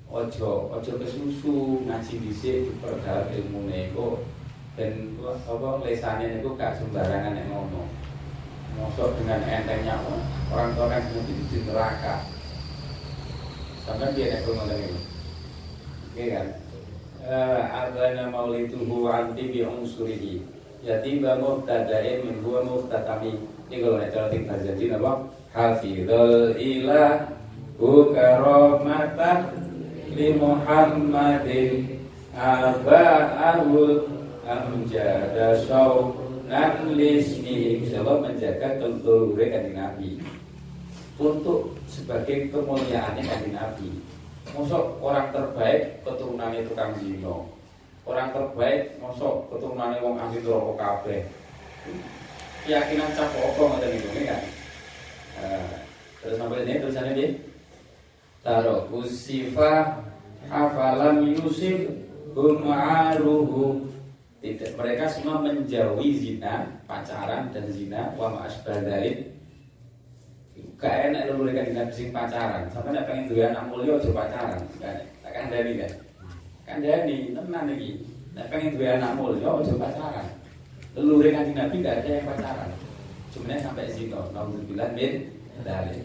ojo 0.07 0.71
ojo 0.71 0.91
kesusu 0.95 1.84
ngaji 1.84 2.13
dhisik 2.23 2.71
diperdalam 2.71 3.28
ilmune 3.36 3.91
kok 3.91 4.23
ben 4.80 5.17
apa 5.25 5.84
lesane 5.84 6.39
niku 6.39 6.55
gak 6.55 6.80
sembarangan 6.80 7.36
nek 7.36 7.51
ngomong. 7.51 7.89
Mosok 8.78 9.17
dengan 9.17 9.41
entengnya 9.41 9.97
orang 10.53 10.69
tua 10.78 10.86
kan 10.86 11.01
di, 11.09 11.34
di 11.49 11.65
neraka. 11.65 12.23
Sampai 13.84 14.13
dia 14.15 14.38
nek 14.38 14.45
ngomong 14.47 14.69
ini. 14.69 15.07
Oke 16.18 16.34
kan? 16.34 16.49
Eh 17.30 17.61
adana 17.61 18.34
maulituhu 18.34 19.05
anti 19.05 19.53
bi 19.53 19.61
unsurihi. 19.61 20.41
Jadi 20.82 21.22
bangun 21.22 21.61
tadain 21.61 22.26
min 22.26 22.41
muhtatami. 22.41 23.38
Ini 23.70 23.86
kalau 23.86 24.01
nek 24.01 24.09
cara 24.09 24.26
tinggal 24.34 24.57
janji 24.65 24.89
napa? 24.89 25.30
Hafizul 25.53 26.57
ilah 26.57 27.22
karamatan 27.78 29.61
li 30.09 30.34
Muhammadin 30.41 32.01
aba'ahul 32.34 34.09
amjada 34.41 35.53
saunan 35.70 36.97
lismi 36.97 37.86
insyaallah 37.86 38.26
menjaga 38.26 38.82
keluarga 38.82 39.45
kanjeng 39.53 39.78
Nabi 39.78 40.09
untuk 41.22 41.78
sebagai 41.86 42.49
kemuliaannya 42.49 43.22
kanjeng 43.22 43.53
Nabi 43.53 44.16
Mosok 44.55 45.03
orang 45.03 45.35
terbaik 45.35 46.03
keturunannya 46.07 46.67
tukang 46.67 46.95
zino 46.95 47.51
Orang 48.07 48.31
terbaik 48.31 48.95
mosok 49.03 49.51
keturunannya 49.51 49.99
wong 49.99 50.15
ahli 50.15 50.39
neraka 50.39 50.73
kabeh. 50.79 51.21
Keyakinan 52.63 53.15
cap 53.15 53.31
apa 53.31 53.61
ngoten 53.63 53.89
niku 53.95 54.09
kan 54.27 54.43
Nah, 55.37 55.69
terus 56.17 56.41
sampai 56.41 56.65
ini 56.65 56.81
tulisannya 56.81 57.13
dia 57.13 57.29
Taruh 58.41 58.89
usifa 58.89 60.01
hafalam 60.49 61.29
yusif 61.29 61.93
Huma'aruhu 62.33 63.85
Tidak, 64.41 64.73
mereka 64.73 65.05
semua 65.05 65.45
menjauhi 65.45 66.09
zina 66.17 66.81
Pacaran 66.89 67.53
dan 67.53 67.69
zina 67.69 68.17
Wa 68.17 68.33
ma'asbadarin 68.33 69.36
Gak 70.78 71.09
enak 71.09 71.34
lu 71.34 71.41
mereka 71.41 71.65
dengan 71.65 71.89
sing 71.89 72.13
pacaran. 72.13 72.69
Sampai 72.69 72.93
nak 72.93 73.09
pengen 73.09 73.25
dua 73.25 73.49
anak 73.49 73.65
mulia 73.73 73.97
aja 73.97 74.13
pacaran 74.13 74.61
Kan 74.78 74.95
kandani 75.25 75.73
kan 75.82 75.91
Kandani, 76.69 77.34
tenan 77.34 77.63
lagi 77.65 77.91
Nak 78.38 78.45
pengen 78.53 78.78
dua 78.78 79.01
anak 79.01 79.11
mulia 79.17 79.49
aja 79.57 79.73
pacaran. 79.73 80.28
Leluhur 80.93 81.25
kanjeng 81.34 81.57
Nabi 81.57 81.75
gak 81.82 81.97
ada 82.05 82.09
yang 82.09 82.25
pacaran. 82.30 82.69
Cuman 83.34 83.57
sampai 83.57 83.89
zina 83.89 84.21
Alhamdulillah 84.21 84.89
min 84.93 85.13
dari 85.65 85.97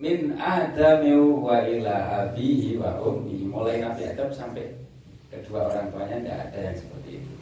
Min 0.00 0.34
Adami 0.40 1.12
wa 1.14 1.62
ila 1.62 1.96
abihi 2.24 2.80
wa 2.80 2.96
ummi. 2.96 3.44
Mulai 3.44 3.84
Nabi 3.84 4.08
Adam 4.08 4.32
sampai 4.32 4.72
kedua 5.28 5.68
orang 5.68 5.92
tuanya 5.92 6.16
tidak 6.20 6.38
ada 6.48 6.58
yang 6.64 6.76
seperti 6.80 7.10
itu. 7.20 7.32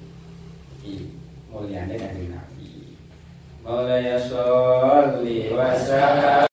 I, 0.80 0.94
Mulianya 1.50 1.94
kanjeng 1.94 2.34
Nabi 2.34 2.49
Mulai 3.70 4.04
ya 4.04 4.18
sholli 4.18 5.54
wa 5.54 6.46